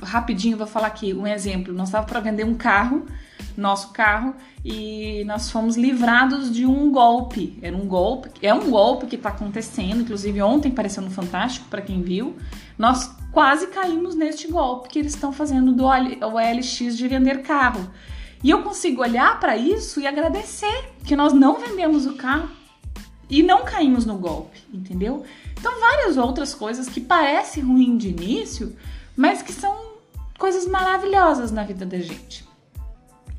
rapidinho 0.00 0.56
vou 0.56 0.66
falar 0.66 0.86
aqui 0.88 1.12
um 1.12 1.26
exemplo. 1.26 1.74
Nós 1.74 1.88
estávamos 1.88 2.10
para 2.10 2.20
vender 2.20 2.44
um 2.44 2.54
carro, 2.54 3.06
nosso 3.56 3.92
carro, 3.92 4.34
e 4.64 5.24
nós 5.24 5.50
fomos 5.50 5.76
livrados 5.76 6.52
de 6.52 6.64
um 6.64 6.90
golpe. 6.90 7.58
Era 7.60 7.76
um 7.76 7.86
golpe, 7.86 8.30
é 8.42 8.54
um 8.54 8.70
golpe 8.70 9.06
que 9.06 9.16
está 9.16 9.28
acontecendo. 9.30 10.02
Inclusive 10.02 10.40
ontem 10.40 10.70
apareceu 10.70 11.02
no 11.02 11.10
Fantástico 11.10 11.66
para 11.68 11.82
quem 11.82 12.02
viu. 12.02 12.36
Nós 12.78 13.14
quase 13.32 13.66
caímos 13.68 14.14
neste 14.14 14.48
golpe 14.48 14.88
que 14.88 14.98
eles 14.98 15.14
estão 15.14 15.32
fazendo 15.32 15.72
do 15.72 15.84
OLX 15.84 16.96
de 16.96 17.08
vender 17.08 17.42
carro. 17.42 17.90
E 18.42 18.50
eu 18.50 18.62
consigo 18.62 19.02
olhar 19.02 19.38
para 19.40 19.56
isso 19.56 20.00
e 20.00 20.06
agradecer 20.06 20.92
que 21.04 21.16
nós 21.16 21.32
não 21.32 21.58
vendemos 21.58 22.06
o 22.06 22.14
carro 22.14 22.48
e 23.28 23.42
não 23.42 23.64
caímos 23.64 24.06
no 24.06 24.16
golpe, 24.16 24.60
entendeu? 24.72 25.24
Então, 25.58 25.80
várias 25.80 26.16
outras 26.16 26.54
coisas 26.54 26.88
que 26.88 27.00
parecem 27.00 27.62
ruim 27.62 27.96
de 27.96 28.08
início, 28.08 28.76
mas 29.16 29.42
que 29.42 29.52
são 29.52 29.88
coisas 30.38 30.66
maravilhosas 30.66 31.50
na 31.50 31.64
vida 31.64 31.84
da 31.84 31.98
gente. 31.98 32.46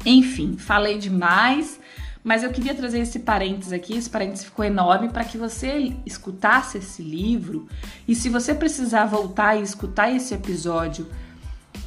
Enfim, 0.05 0.57
falei 0.57 0.97
demais, 0.97 1.79
mas 2.23 2.43
eu 2.43 2.51
queria 2.51 2.75
trazer 2.75 2.99
esse 2.99 3.19
parênteses 3.19 3.71
aqui. 3.71 3.95
Esse 3.95 4.09
parênteses 4.09 4.45
ficou 4.45 4.65
enorme 4.65 5.09
para 5.09 5.23
que 5.23 5.37
você 5.37 5.95
escutasse 6.05 6.77
esse 6.77 7.01
livro 7.01 7.67
e 8.07 8.13
se 8.13 8.29
você 8.29 8.53
precisar 8.53 9.05
voltar 9.05 9.55
e 9.55 9.63
escutar 9.63 10.13
esse 10.13 10.33
episódio 10.33 11.07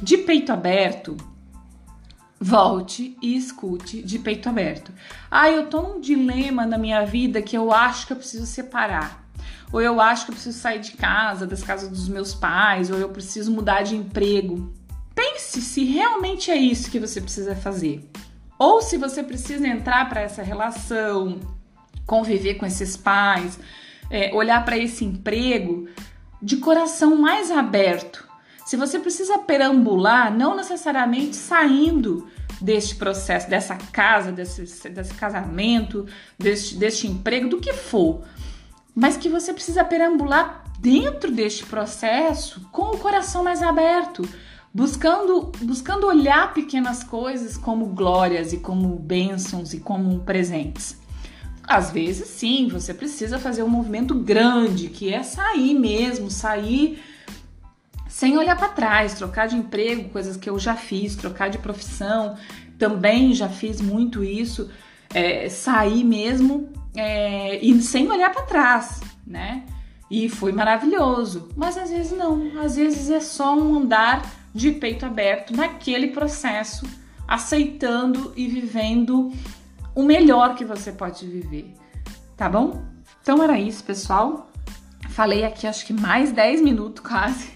de 0.01 0.17
peito 0.17 0.51
aberto, 0.51 1.15
volte 2.43 3.17
e 3.21 3.37
escute 3.37 4.03
de 4.03 4.19
peito 4.19 4.49
aberto. 4.49 4.91
Ah, 5.31 5.49
eu 5.49 5.67
tô 5.67 5.81
num 5.81 6.01
dilema 6.01 6.65
na 6.65 6.77
minha 6.77 7.05
vida 7.05 7.41
que 7.41 7.57
eu 7.57 7.71
acho 7.71 8.05
que 8.05 8.11
eu 8.11 8.17
preciso 8.17 8.45
separar. 8.45 9.23
Ou 9.71 9.81
eu 9.81 10.01
acho 10.01 10.25
que 10.25 10.31
eu 10.31 10.35
preciso 10.35 10.59
sair 10.59 10.79
de 10.79 10.91
casa, 10.91 11.47
das 11.47 11.63
casas 11.63 11.89
dos 11.89 12.09
meus 12.09 12.33
pais, 12.33 12.91
ou 12.91 12.97
eu 12.97 13.07
preciso 13.09 13.49
mudar 13.49 13.83
de 13.83 13.95
emprego. 13.95 14.73
Pense 15.15 15.61
se 15.61 15.85
realmente 15.85 16.51
é 16.51 16.57
isso 16.57 16.91
que 16.91 16.99
você 16.99 17.21
precisa 17.21 17.55
fazer. 17.55 18.07
Ou 18.59 18.81
se 18.81 18.97
você 18.97 19.23
precisa 19.23 19.65
entrar 19.65 20.09
para 20.09 20.21
essa 20.21 20.43
relação, 20.43 21.39
conviver 22.05 22.55
com 22.55 22.65
esses 22.65 22.97
pais, 22.97 23.57
é, 24.11 24.33
olhar 24.35 24.63
para 24.65 24.77
esse 24.77 25.05
emprego 25.05 25.87
de 26.41 26.57
coração 26.57 27.15
mais 27.15 27.49
aberto, 27.49 28.27
se 28.65 28.77
você 28.77 28.99
precisa 28.99 29.39
perambular, 29.39 30.35
não 30.35 30.55
necessariamente 30.55 31.35
saindo 31.35 32.27
deste 32.61 32.95
processo, 32.95 33.49
dessa 33.49 33.75
casa, 33.75 34.31
desse, 34.31 34.89
desse 34.89 35.13
casamento, 35.15 36.05
deste, 36.39 36.75
deste 36.75 37.07
emprego, 37.07 37.49
do 37.49 37.59
que 37.59 37.73
for, 37.73 38.23
mas 38.95 39.17
que 39.17 39.27
você 39.27 39.53
precisa 39.53 39.83
perambular 39.83 40.63
dentro 40.79 41.31
deste 41.31 41.65
processo 41.65 42.67
com 42.71 42.91
o 42.91 42.97
coração 42.97 43.43
mais 43.43 43.61
aberto, 43.61 44.27
buscando, 44.73 45.51
buscando 45.61 46.07
olhar 46.07 46.53
pequenas 46.53 47.03
coisas 47.03 47.57
como 47.57 47.87
glórias 47.87 48.53
e 48.53 48.57
como 48.57 48.95
bênçãos 48.97 49.73
e 49.73 49.79
como 49.79 50.19
presentes. 50.19 50.97
Às 51.65 51.91
vezes, 51.91 52.27
sim, 52.27 52.67
você 52.67 52.93
precisa 52.93 53.39
fazer 53.39 53.63
um 53.63 53.69
movimento 53.69 54.15
grande, 54.15 54.89
que 54.89 55.13
é 55.13 55.23
sair 55.23 55.73
mesmo, 55.73 56.29
sair 56.29 57.01
sem 58.23 58.37
olhar 58.37 58.55
para 58.55 58.69
trás, 58.69 59.15
trocar 59.15 59.49
de 59.49 59.57
emprego, 59.57 60.07
coisas 60.07 60.37
que 60.37 60.49
eu 60.49 60.57
já 60.57 60.77
fiz, 60.77 61.13
trocar 61.13 61.49
de 61.49 61.57
profissão, 61.57 62.37
também 62.79 63.33
já 63.33 63.49
fiz 63.49 63.81
muito 63.81 64.23
isso, 64.23 64.71
é, 65.13 65.49
sair 65.49 66.05
mesmo 66.05 66.69
é, 66.95 67.57
e 67.57 67.81
sem 67.81 68.09
olhar 68.09 68.31
para 68.31 68.43
trás, 68.43 69.01
né? 69.27 69.65
E 70.09 70.29
foi 70.29 70.53
maravilhoso. 70.53 71.49
Mas 71.53 71.77
às 71.77 71.89
vezes 71.89 72.17
não, 72.17 72.61
às 72.61 72.77
vezes 72.77 73.09
é 73.09 73.19
só 73.19 73.57
um 73.57 73.75
andar 73.75 74.25
de 74.55 74.71
peito 74.71 75.05
aberto 75.05 75.53
naquele 75.53 76.07
processo, 76.07 76.87
aceitando 77.27 78.31
e 78.37 78.47
vivendo 78.47 79.33
o 79.93 80.01
melhor 80.01 80.55
que 80.55 80.63
você 80.63 80.93
pode 80.93 81.27
viver, 81.27 81.73
tá 82.37 82.47
bom? 82.47 82.85
Então 83.21 83.43
era 83.43 83.59
isso, 83.59 83.83
pessoal. 83.83 84.49
Falei 85.09 85.43
aqui 85.43 85.67
acho 85.67 85.85
que 85.85 85.91
mais 85.91 86.31
10 86.31 86.61
minutos 86.61 87.03
quase. 87.03 87.52